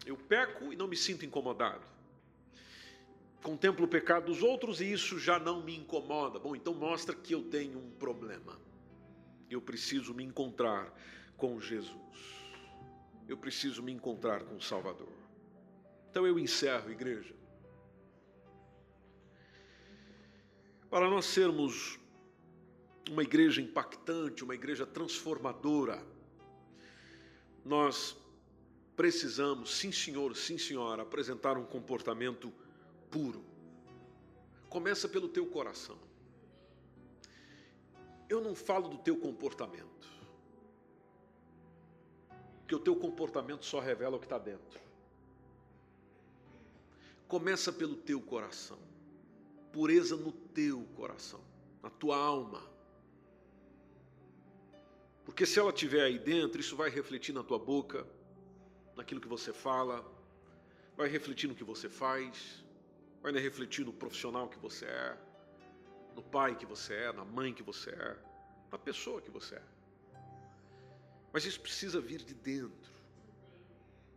Eu 0.04 0.18
peco 0.18 0.74
e 0.74 0.76
não 0.76 0.88
me 0.88 0.96
sinto 0.96 1.26
incomodado. 1.26 1.86
Contemplo 3.48 3.86
o 3.86 3.88
pecado 3.88 4.26
dos 4.26 4.44
outros 4.44 4.82
e 4.82 4.92
isso 4.92 5.18
já 5.18 5.40
não 5.40 5.64
me 5.64 5.74
incomoda. 5.74 6.38
Bom, 6.38 6.54
então 6.54 6.74
mostra 6.74 7.16
que 7.16 7.34
eu 7.34 7.42
tenho 7.44 7.80
um 7.80 7.92
problema. 7.92 8.60
Eu 9.50 9.62
preciso 9.62 10.14
me 10.14 10.22
encontrar 10.22 10.94
com 11.38 11.58
Jesus. 11.58 11.96
Eu 13.26 13.38
preciso 13.38 13.82
me 13.82 13.94
encontrar 13.94 14.44
com 14.44 14.58
o 14.58 14.62
Salvador. 14.62 15.14
Então 16.12 16.28
eu 16.28 16.38
encerro, 16.38 16.92
igreja. 16.92 17.34
Para 20.90 21.10
nós 21.10 21.24
sermos 21.24 21.98
uma 23.10 23.24
igreja 23.24 23.62
impactante, 23.62 24.44
uma 24.44 24.56
igreja 24.56 24.86
transformadora. 24.86 26.06
Nós 27.64 28.14
precisamos, 28.94 29.74
sim 29.74 29.94
senhor, 29.94 30.36
sim 30.36 30.58
senhora, 30.58 31.04
apresentar 31.04 31.58
um 31.58 31.64
comportamento 31.64 32.52
puro. 33.10 33.44
Começa 34.70 35.08
pelo 35.08 35.28
teu 35.28 35.46
coração. 35.48 35.98
Eu 38.30 38.42
não 38.42 38.54
falo 38.54 38.90
do 38.90 38.98
teu 38.98 39.18
comportamento, 39.18 40.08
porque 42.60 42.76
o 42.76 42.80
teu 42.80 42.96
comportamento 42.96 43.64
só 43.66 43.80
revela 43.80 44.18
o 44.18 44.20
que 44.20 44.26
está 44.26 44.38
dentro. 44.38 44.80
Começa 47.28 47.72
pelo 47.72 47.96
teu 47.96 48.22
coração, 48.22 48.78
pureza 49.72 50.18
no 50.18 50.32
teu 50.32 50.84
coração, 50.96 51.40
na 51.82 51.90
tua 51.90 52.18
alma. 52.18 52.62
Porque 55.24 55.46
se 55.46 55.60
ela 55.60 55.72
estiver 55.72 56.04
aí 56.04 56.20
dentro, 56.20 56.60
isso 56.60 56.76
vai 56.76 56.90
refletir 56.90 57.34
na 57.34 57.44
tua 57.44 57.60
boca, 57.60 58.06
naquilo 58.96 59.22
que 59.22 59.28
você 59.28 59.54
fala, 59.54 60.06
vai 60.98 61.08
refletir 61.08 61.48
no 61.48 61.56
que 61.56 61.64
você 61.64 61.88
faz, 61.88 62.64
vai 63.32 63.42
refletir 63.42 63.86
no 63.86 63.94
profissional 63.94 64.48
que 64.48 64.58
você 64.58 64.86
é, 64.86 65.18
no 66.16 66.22
pai 66.22 66.56
que 66.56 66.66
você 66.66 66.94
é, 66.94 67.12
na 67.14 67.26
mãe 67.26 67.54
que 67.54 67.64
você 67.64 67.90
é, 67.90 68.16
na 68.72 68.78
pessoa 68.78 69.22
que 69.22 69.32
você 69.32 69.56
é. 69.56 69.64
Mas 71.32 71.46
isso 71.46 71.60
precisa 71.60 72.00
vir 72.02 72.24
de 72.24 72.34
dentro. 72.34 72.92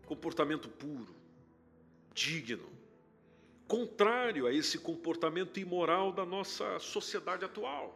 Comportamento 0.06 0.68
puro, 0.68 1.14
digno, 2.14 2.68
contrário 3.68 4.46
a 4.46 4.52
esse 4.52 4.78
comportamento 4.78 5.58
imoral 5.60 6.12
da 6.12 6.24
nossa 6.24 6.78
sociedade 6.78 7.44
atual 7.44 7.94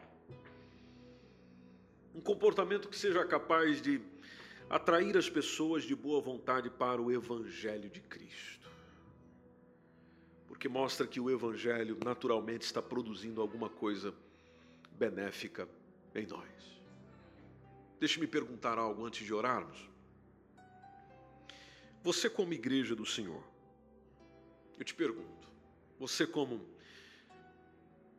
um 2.15 2.21
comportamento 2.21 2.87
que 2.87 2.97
seja 2.97 3.25
capaz 3.25 3.81
de 3.81 4.01
atrair 4.69 5.17
as 5.17 5.29
pessoas 5.29 5.83
de 5.83 5.93
boa 5.93 6.21
vontade 6.21 6.69
para 6.69 7.01
o 7.01 7.11
Evangelho 7.11 7.89
de 7.89 7.99
Cristo. 7.99 8.64
Porque 10.55 10.69
mostra 10.69 11.05
que 11.05 11.19
o 11.19 11.29
Evangelho 11.29 11.97
naturalmente 12.01 12.61
está 12.61 12.81
produzindo 12.81 13.41
alguma 13.41 13.69
coisa 13.69 14.15
benéfica 14.97 15.67
em 16.15 16.25
nós. 16.25 16.49
Deixe-me 17.99 18.25
perguntar 18.25 18.77
algo 18.77 19.05
antes 19.05 19.25
de 19.25 19.33
orarmos. 19.33 19.77
Você, 22.01 22.29
como 22.29 22.53
igreja 22.53 22.95
do 22.95 23.05
Senhor, 23.05 23.43
eu 24.79 24.85
te 24.85 24.95
pergunto, 24.95 25.49
você, 25.99 26.25
como 26.25 26.65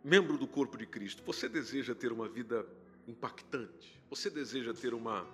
membro 0.05 0.37
do 0.37 0.47
corpo 0.47 0.77
de 0.77 0.85
Cristo, 0.85 1.23
você 1.25 1.49
deseja 1.49 1.95
ter 1.95 2.13
uma 2.13 2.29
vida 2.29 2.67
impactante? 3.09 3.99
Você 4.11 4.29
deseja 4.29 4.75
ter 4.75 4.93
uma, 4.93 5.27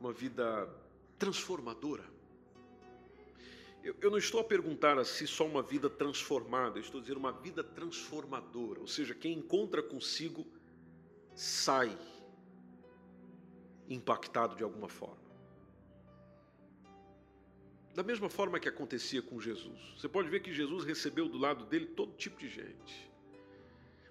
uma 0.00 0.12
vida 0.12 0.68
transformadora? 1.16 2.15
Eu, 3.86 3.94
eu 4.00 4.10
não 4.10 4.18
estou 4.18 4.40
a 4.40 4.44
perguntar 4.44 5.02
se 5.04 5.28
só 5.28 5.46
uma 5.46 5.62
vida 5.62 5.88
transformada, 5.88 6.76
eu 6.76 6.82
estou 6.82 6.98
a 6.98 7.00
dizer 7.00 7.16
uma 7.16 7.30
vida 7.30 7.62
transformadora, 7.62 8.80
ou 8.80 8.88
seja, 8.88 9.14
quem 9.14 9.38
encontra 9.38 9.80
consigo 9.80 10.44
sai 11.36 11.96
impactado 13.88 14.56
de 14.56 14.64
alguma 14.64 14.88
forma. 14.88 15.24
Da 17.94 18.02
mesma 18.02 18.28
forma 18.28 18.58
que 18.58 18.68
acontecia 18.68 19.22
com 19.22 19.40
Jesus. 19.40 19.94
Você 19.96 20.08
pode 20.08 20.28
ver 20.28 20.40
que 20.40 20.52
Jesus 20.52 20.84
recebeu 20.84 21.28
do 21.28 21.38
lado 21.38 21.64
dele 21.64 21.86
todo 21.86 22.12
tipo 22.14 22.40
de 22.40 22.48
gente. 22.48 23.08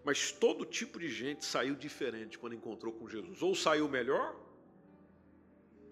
Mas 0.05 0.31
todo 0.31 0.63
tipo 0.65 0.97
de 0.97 1.09
gente 1.09 1.43
saiu 1.43 1.75
diferente 1.75 2.39
quando 2.39 2.55
encontrou 2.55 2.93
com 2.93 3.09
Jesus. 3.09 3.41
Ou 3.41 3.53
saiu 3.53 3.89
melhor, 3.89 4.39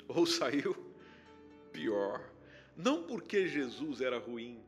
ou 0.07 0.25
saiu 0.25 0.73
pior. 1.73 2.32
Não 2.75 3.03
porque 3.03 3.47
Jesus 3.47 4.01
era 4.01 4.17
ruim, 4.17 4.59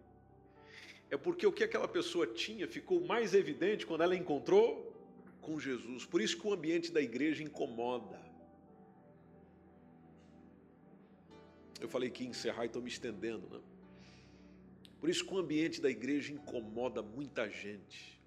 é 1.10 1.18
porque 1.18 1.46
o 1.46 1.52
que 1.52 1.63
aquela 1.63 1.88
pessoa 1.88 2.28
tinha 2.28 2.68
ficou 2.68 3.06
mais 3.06 3.34
evidente 3.34 3.86
quando 3.86 4.02
ela 4.02 4.15
encontrou 4.15 4.94
com 5.41 5.60
Jesus. 5.60 6.06
Por 6.06 6.22
isso 6.22 6.38
que 6.39 6.48
o 6.48 6.54
ambiente 6.54 6.91
da 6.91 7.02
igreja 7.02 7.44
incomoda. 7.44 8.20
Eu 11.80 11.88
falei 11.88 12.10
que 12.10 12.24
ia 12.24 12.30
encerrar 12.30 12.63
e 12.63 12.68
estou 12.68 12.82
me 12.82 12.89
estendendo, 12.89 13.48
né? 13.50 13.62
Por 15.00 15.10
isso 15.10 15.24
que 15.24 15.34
o 15.34 15.38
ambiente 15.38 15.80
da 15.80 15.89
igreja 15.89 16.34
incomoda 16.34 17.02
muita 17.02 17.50
gente. 17.50 18.20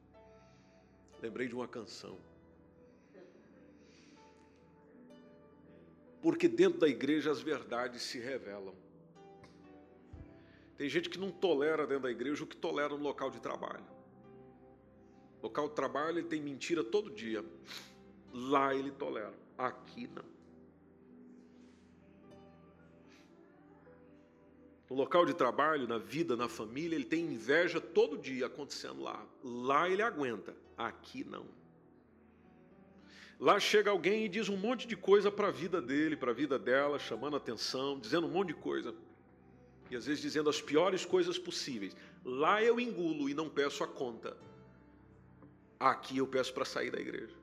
Lembrei 1.21 1.49
de 1.49 1.55
uma 1.55 1.67
canção. 1.67 2.17
Porque 6.23 6.47
dentro 6.47 6.79
da 6.79 6.89
igreja 6.89 7.31
as 7.31 7.41
verdades 7.41 8.03
se 8.03 8.19
revelam. 8.19 8.75
Tem 10.79 10.89
gente 10.89 11.11
que 11.11 11.19
não 11.19 11.33
tolera 11.33 11.85
dentro 11.85 12.05
da 12.05 12.11
igreja 12.11 12.45
o 12.45 12.47
que 12.47 12.57
tolera 12.57 12.91
no 12.91 13.03
local 13.03 13.33
de 13.33 13.41
trabalho. 13.41 13.85
local 15.43 15.69
de 15.69 15.75
trabalho 15.75 16.19
ele 16.19 16.29
tem 16.29 16.41
mentira 16.41 16.85
todo 16.85 17.11
dia. 17.11 17.45
Lá 18.33 18.73
ele 18.73 18.93
tolera, 18.93 19.35
aqui 19.59 20.07
não. 20.07 20.25
No 24.89 24.97
local 24.97 25.27
de 25.27 25.35
trabalho, 25.35 25.89
na 25.89 25.99
vida, 25.99 26.37
na 26.37 26.49
família, 26.49 26.95
ele 26.95 27.05
tem 27.05 27.25
inveja 27.25 27.81
todo 27.81 28.17
dia 28.17 28.47
acontecendo 28.47 29.03
lá. 29.03 29.27
Lá 29.43 29.89
ele 29.89 30.01
aguenta, 30.01 30.57
aqui 30.77 31.25
não. 31.25 31.47
Lá 33.39 33.59
chega 33.59 33.91
alguém 33.91 34.25
e 34.25 34.29
diz 34.29 34.49
um 34.49 34.57
monte 34.57 34.87
de 34.87 34.97
coisa 34.97 35.31
para 35.31 35.49
a 35.49 35.51
vida 35.51 35.83
dele, 35.83 36.17
para 36.17 36.31
a 36.31 36.35
vida 36.35 36.59
dela, 36.59 36.99
chamando 36.99 37.37
atenção, 37.37 37.99
dizendo 37.99 38.29
um 38.29 38.31
monte 38.31 38.49
de 38.49 38.55
coisa. 38.55 38.95
E 39.91 39.97
às 39.97 40.07
vezes 40.07 40.23
dizendo 40.23 40.51
as 40.51 40.61
piores 40.61 41.05
coisas 41.05 41.39
possíveis. 41.39 41.97
Lá 42.25 42.63
eu 42.63 42.79
engulo 42.79 43.29
e 43.29 43.35
não 43.35 43.49
peço 43.49 43.83
a 43.83 43.87
conta. 43.87 44.37
Aqui 45.81 46.19
eu 46.19 46.27
peço 46.27 46.53
para 46.53 46.65
sair 46.65 46.91
da 46.91 47.01
igreja. 47.01 47.35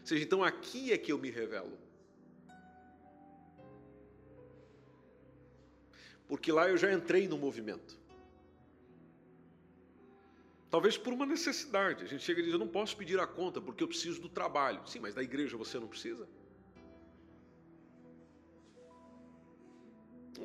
Ou 0.00 0.06
seja, 0.06 0.24
então 0.24 0.42
aqui 0.44 0.92
é 0.92 0.98
que 0.98 1.10
eu 1.12 1.18
me 1.18 1.30
revelo. 1.30 1.78
Porque 6.28 6.52
lá 6.52 6.68
eu 6.68 6.76
já 6.76 6.92
entrei 6.92 7.26
no 7.26 7.36
movimento. 7.36 7.98
Talvez 10.70 10.96
por 10.96 11.12
uma 11.12 11.26
necessidade. 11.26 12.04
A 12.04 12.06
gente 12.06 12.22
chega 12.22 12.40
e 12.40 12.44
diz: 12.44 12.52
Eu 12.52 12.58
não 12.58 12.68
posso 12.68 12.96
pedir 12.96 13.18
a 13.18 13.26
conta 13.26 13.60
porque 13.60 13.82
eu 13.82 13.88
preciso 13.88 14.20
do 14.20 14.28
trabalho. 14.28 14.80
Sim, 14.86 15.00
mas 15.00 15.14
da 15.14 15.22
igreja 15.22 15.56
você 15.56 15.80
não 15.80 15.88
precisa? 15.88 16.28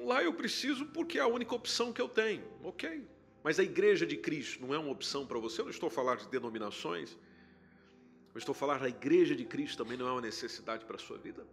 Lá 0.04 0.24
eu 0.24 0.34
preciso 0.34 0.86
porque 0.88 1.18
é 1.18 1.22
a 1.22 1.28
única 1.28 1.56
opção 1.56 1.94
que 1.94 2.02
eu 2.02 2.10
tenho. 2.10 2.44
Ok. 2.64 3.08
Mas 3.44 3.60
a 3.60 3.64
igreja 3.64 4.06
de 4.06 4.18
Cristo 4.18 4.66
não 4.66 4.74
é 4.74 4.78
uma 4.78 4.92
opção 4.92 5.26
para 5.26 5.38
você? 5.40 5.62
Eu 5.62 5.66
não 5.66 5.72
estou 5.72 5.88
a 5.88 5.92
falar 5.92 6.18
de 6.18 6.28
denominações. 6.28 7.18
Eu 8.34 8.40
estou 8.40 8.54
a 8.54 8.56
falar 8.56 8.80
da 8.80 8.90
igreja 8.90 9.36
de 9.36 9.46
Cristo 9.46 9.78
também 9.84 9.98
não 9.98 10.08
é 10.08 10.12
uma 10.12 10.22
necessidade 10.22 10.84
para 10.84 10.96
a 10.96 11.00
sua 11.00 11.18
vida? 11.18 11.46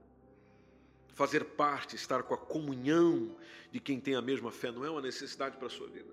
Fazer 1.15 1.45
parte, 1.45 1.95
estar 1.95 2.23
com 2.23 2.35
a 2.35 2.39
comunhão 2.39 3.37
de 3.71 3.79
quem 3.79 4.01
tem 4.01 4.15
a 4.15 4.23
mesma 4.23 4.51
fé 4.51 4.73
não 4.73 4.85
é 4.85 4.91
uma 4.91 5.03
necessidade 5.03 5.57
para 5.59 5.67
a 5.67 5.71
sua 5.71 5.87
vida? 5.87 6.13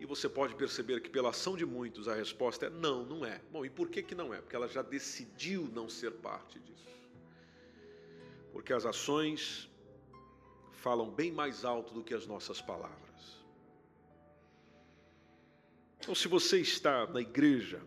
E 0.00 0.04
você 0.06 0.28
pode 0.28 0.56
perceber 0.56 1.00
que 1.00 1.08
pela 1.08 1.30
ação 1.30 1.56
de 1.56 1.64
muitos 1.64 2.08
a 2.08 2.14
resposta 2.14 2.66
é 2.66 2.70
não, 2.70 3.04
não 3.04 3.24
é. 3.24 3.40
Bom, 3.52 3.64
e 3.64 3.70
por 3.70 3.88
que, 3.88 4.02
que 4.02 4.16
não 4.16 4.34
é? 4.34 4.40
Porque 4.40 4.56
ela 4.56 4.66
já 4.66 4.82
decidiu 4.82 5.70
não 5.72 5.88
ser 5.88 6.10
parte 6.10 6.58
disso. 6.58 6.88
Porque 8.52 8.72
as 8.72 8.84
ações 8.84 9.70
falam 10.82 11.08
bem 11.08 11.30
mais 11.30 11.64
alto 11.64 11.94
do 11.94 12.02
que 12.02 12.12
as 12.12 12.26
nossas 12.26 12.60
palavras. 12.60 13.40
Então, 16.00 16.12
se 16.12 16.26
você 16.26 16.60
está 16.60 17.06
na 17.06 17.20
igreja, 17.20 17.80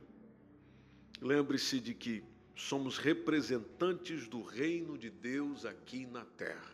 lembre-se 1.21 1.81
de 1.81 1.93
que 1.93 2.23
somos 2.55 2.97
representantes 2.97 4.29
do 4.29 4.41
reino 4.41 4.97
de 4.97 5.09
Deus 5.09 5.65
aqui 5.65 6.05
na 6.05 6.23
terra. 6.23 6.73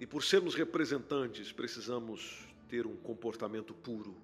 E 0.00 0.04
por 0.04 0.24
sermos 0.24 0.56
representantes, 0.56 1.52
precisamos 1.52 2.44
ter 2.68 2.88
um 2.88 2.96
comportamento 2.96 3.72
puro, 3.72 4.16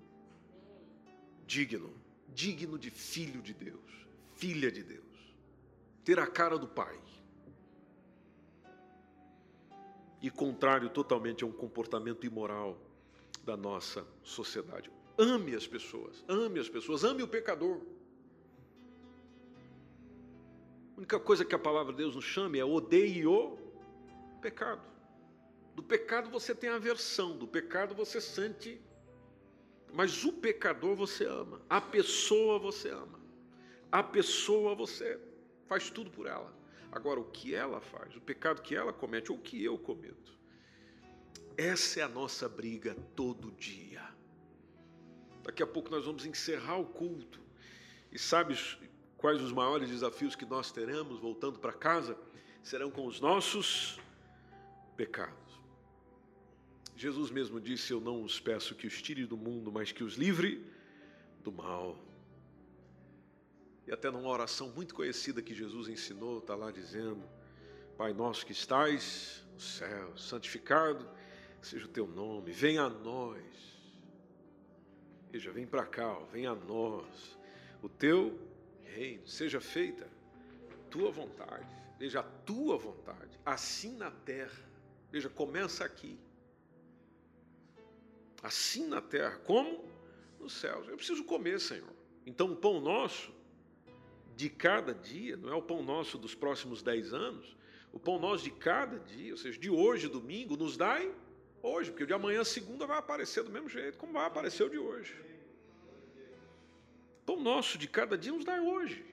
digno, 1.47 1.95
digno 2.35 2.77
de 2.77 2.91
filho 2.91 3.41
de 3.41 3.55
Deus, 3.55 4.09
filha 4.35 4.73
de 4.73 4.83
Deus, 4.83 5.35
ter 6.05 6.19
a 6.19 6.27
cara 6.27 6.59
do 6.59 6.67
Pai. 6.67 6.99
E 10.25 10.31
contrário 10.31 10.89
totalmente 10.89 11.45
a 11.45 11.47
um 11.47 11.53
comportamento 11.53 12.25
imoral 12.25 12.79
da 13.45 13.59
nossa 13.59 14.07
sociedade. 14.23 14.91
Ame 15.19 15.55
as 15.55 15.67
pessoas, 15.67 16.25
ame 16.27 16.59
as 16.59 16.67
pessoas, 16.67 17.05
ame 17.05 17.23
o 17.23 17.29
pecador. 17.29 17.79
A 20.95 20.97
única 20.97 21.21
coisa 21.21 21.45
que 21.45 21.55
a 21.55 21.59
palavra 21.59 21.93
de 21.93 21.99
Deus 21.99 22.17
nos 22.17 22.25
chama 22.25 22.57
é 22.57 22.65
odeie 22.65 23.27
o 23.27 23.59
pecado. 24.41 24.81
Do 25.75 25.83
pecado 25.83 26.31
você 26.31 26.55
tem 26.55 26.71
aversão, 26.71 27.37
do 27.37 27.47
pecado 27.47 27.95
você 27.95 28.19
sente, 28.19 28.81
mas 29.93 30.25
o 30.25 30.33
pecador 30.33 30.97
você 30.97 31.27
ama, 31.27 31.61
a 31.69 31.83
pessoa 31.83 32.59
você 32.59 32.89
ama, 32.89 33.21
a 33.93 34.03
pessoa 34.03 34.75
você 34.75 35.21
faz 35.67 35.91
tudo 35.91 36.11
por 36.11 36.27
ela. 36.27 36.64
Agora, 36.95 37.19
o 37.19 37.25
que 37.25 37.53
ela 37.53 37.81
faz, 37.81 38.15
o 38.15 38.21
pecado 38.21 38.63
que 38.63 38.73
ela 38.73 38.93
comete, 38.93 39.33
ou 39.33 39.37
o 39.37 39.41
que 39.41 39.63
eu 39.65 39.77
cometo, 39.77 40.33
essa 41.57 41.99
é 41.99 42.03
a 42.05 42.09
nossa 42.09 42.49
briga 42.49 42.95
todo 43.17 43.51
dia. 43.51 44.01
Daqui 45.43 45.61
a 45.61 45.67
pouco 45.67 45.91
nós 45.91 46.05
vamos 46.05 46.25
encerrar 46.25 46.77
o 46.77 46.87
culto. 46.87 47.41
E 48.13 48.19
sabes 48.19 48.79
quais 49.17 49.43
os 49.43 49.53
maiores 49.53 49.89
desafios 49.89 50.37
que 50.37 50.47
nós 50.47 50.71
teremos 50.71 51.19
voltando 51.19 51.59
para 51.59 51.73
casa? 51.73 52.17
Serão 52.63 52.93
com 52.93 53.09
os 53.09 53.21
nossos 53.21 53.99
pecados. 54.97 55.35
Jesus 56.95 57.29
mesmo 57.29 57.61
disse: 57.61 57.93
Eu 57.93 58.01
não 58.01 58.23
os 58.23 58.39
peço 58.39 58.73
que 58.77 58.87
os 58.87 59.03
tire 59.03 59.27
do 59.27 59.37
mundo, 59.37 59.73
mas 59.73 59.91
que 59.91 60.05
os 60.05 60.15
livre 60.15 60.65
do 61.43 61.51
mal. 61.51 61.99
E 63.87 63.93
até 63.93 64.11
numa 64.11 64.29
oração 64.29 64.71
muito 64.71 64.95
conhecida 64.95 65.43
que 65.43 65.55
Jesus 65.55 65.89
ensinou, 65.89 66.39
está 66.39 66.55
lá 66.55 66.71
dizendo: 66.71 67.23
Pai 67.97 68.13
nosso 68.13 68.45
que 68.45 68.53
estais 68.53 69.45
no 69.53 69.61
céu, 69.61 70.17
santificado 70.17 71.09
seja 71.63 71.87
o 71.87 71.89
teu 71.89 72.07
nome, 72.07 72.53
venha 72.53 72.83
a 72.83 72.91
nós. 72.91 73.43
Veja, 75.31 75.51
vem 75.51 75.67
para 75.67 75.87
cá, 75.87 76.13
ó, 76.13 76.25
venha 76.25 76.51
a 76.51 76.55
nós. 76.55 77.39
O 77.83 77.89
teu 77.89 78.39
reino, 78.83 79.27
seja 79.27 79.61
feita 79.61 80.07
tua 80.95 81.11
vontade. 81.11 81.67
Veja, 81.99 82.21
a 82.21 82.23
tua 82.23 82.77
vontade, 82.77 83.41
assim 83.45 83.97
na 83.97 84.13
terra. 84.13 84.63
Veja, 85.11 85.29
começa 85.29 85.85
aqui 85.85 86.19
assim 88.41 88.87
na 88.87 89.01
terra 89.01 89.39
como 89.39 89.89
nos 90.39 90.53
céus. 90.53 90.87
Eu 90.87 90.97
preciso 90.97 91.25
comer, 91.25 91.59
Senhor. 91.59 91.93
Então, 92.27 92.53
o 92.53 92.57
pão 92.57 92.81
nosso 92.81 93.33
de 94.37 94.49
cada 94.51 94.95
dia, 94.95 95.37
não 95.37 95.51
é 95.51 95.55
o 95.55 95.63
pão 95.63 95.83
nosso 95.83 96.19
dos 96.19 96.35
próximos 96.35 96.83
dez 96.83 97.13
anos, 97.13 97.57
o 97.93 97.99
pão 97.99 98.19
nosso 98.19 98.45
de 98.45 98.51
cada 98.51 98.99
dia, 98.99 99.33
ou 99.33 99.39
seja, 99.39 99.59
de 99.59 99.71
hoje, 99.71 100.09
domingo, 100.09 100.57
nos 100.57 100.77
dai 100.77 101.15
hoje, 101.63 101.91
porque 101.91 102.05
o 102.05 102.07
de 102.07 102.13
amanhã, 102.13 102.43
segunda, 102.45 102.87
vai 102.87 102.99
aparecer 102.99 103.45
do 103.45 103.51
mesmo 103.51 103.69
jeito 103.69 103.97
como 103.99 104.13
vai 104.13 104.27
aparecer 104.27 104.65
o 104.65 104.69
de 104.69 104.79
hoje. 104.79 105.15
Pão 107.25 107.41
nosso 107.41 107.79
de 107.79 107.89
cada 107.89 108.19
dia 108.19 108.33
nos 108.33 108.45
dai 108.45 108.61
hoje. 108.61 109.05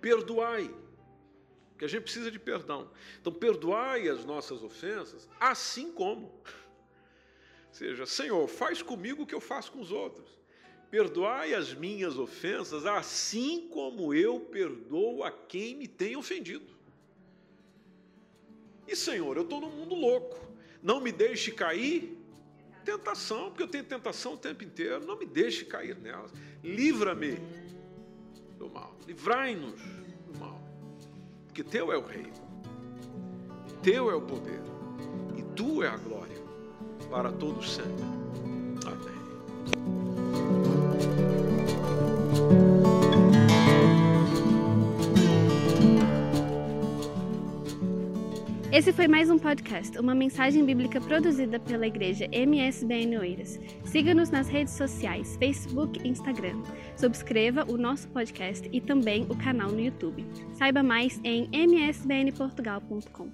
Perdoai, 0.00 0.72
porque 1.82 1.86
a 1.86 1.88
gente 1.88 2.02
precisa 2.02 2.30
de 2.30 2.38
perdão. 2.38 2.90
Então, 3.20 3.32
perdoai 3.32 4.08
as 4.08 4.24
nossas 4.24 4.62
ofensas, 4.62 5.28
assim 5.40 5.92
como 5.92 6.32
seja, 7.72 8.06
Senhor, 8.06 8.46
faz 8.46 8.82
comigo 8.82 9.22
o 9.22 9.26
que 9.26 9.34
eu 9.34 9.40
faço 9.40 9.72
com 9.72 9.80
os 9.80 9.90
outros. 9.90 10.41
Perdoai 10.92 11.54
as 11.54 11.72
minhas 11.72 12.18
ofensas, 12.18 12.84
assim 12.84 13.66
como 13.70 14.12
eu 14.12 14.38
perdoo 14.38 15.24
a 15.24 15.30
quem 15.30 15.74
me 15.74 15.88
tem 15.88 16.16
ofendido. 16.16 16.66
E 18.86 18.94
Senhor, 18.94 19.38
eu 19.38 19.42
estou 19.42 19.58
num 19.58 19.70
mundo 19.70 19.94
louco. 19.94 20.38
Não 20.82 21.00
me 21.00 21.10
deixe 21.10 21.50
cair 21.50 22.18
tentação, 22.84 23.48
porque 23.48 23.62
eu 23.62 23.68
tenho 23.68 23.84
tentação 23.84 24.34
o 24.34 24.36
tempo 24.36 24.64
inteiro. 24.64 25.06
Não 25.06 25.18
me 25.18 25.24
deixe 25.24 25.64
cair 25.64 25.96
nelas. 25.96 26.30
Livra-me 26.62 27.38
do 28.58 28.68
mal. 28.68 28.94
Livrai-nos 29.06 29.80
do 30.26 30.38
mal. 30.38 30.60
Porque 31.46 31.64
teu 31.64 31.90
é 31.90 31.96
o 31.96 32.04
reino, 32.04 32.34
teu 33.82 34.10
é 34.10 34.14
o 34.14 34.20
poder, 34.20 34.60
e 35.38 35.42
tu 35.56 35.82
é 35.82 35.88
a 35.88 35.96
glória 35.96 36.36
para 37.08 37.32
todos 37.32 37.76
sempre. 37.76 38.04
Amém. 38.84 40.01
Esse 48.72 48.90
foi 48.90 49.06
mais 49.06 49.28
um 49.28 49.38
podcast, 49.38 49.98
uma 49.98 50.14
mensagem 50.14 50.64
bíblica 50.64 50.98
produzida 50.98 51.60
pela 51.60 51.86
igreja 51.86 52.26
MSBN 52.32 53.18
Oeiras. 53.18 53.60
Siga-nos 53.84 54.30
nas 54.30 54.48
redes 54.48 54.72
sociais, 54.72 55.36
Facebook 55.36 56.00
e 56.02 56.08
Instagram. 56.08 56.62
Subscreva 56.96 57.66
o 57.70 57.76
nosso 57.76 58.08
podcast 58.08 58.66
e 58.72 58.80
também 58.80 59.26
o 59.28 59.36
canal 59.36 59.70
no 59.70 59.78
YouTube. 59.78 60.26
Saiba 60.54 60.82
mais 60.82 61.20
em 61.22 61.50
msbnportugal.com. 61.52 63.30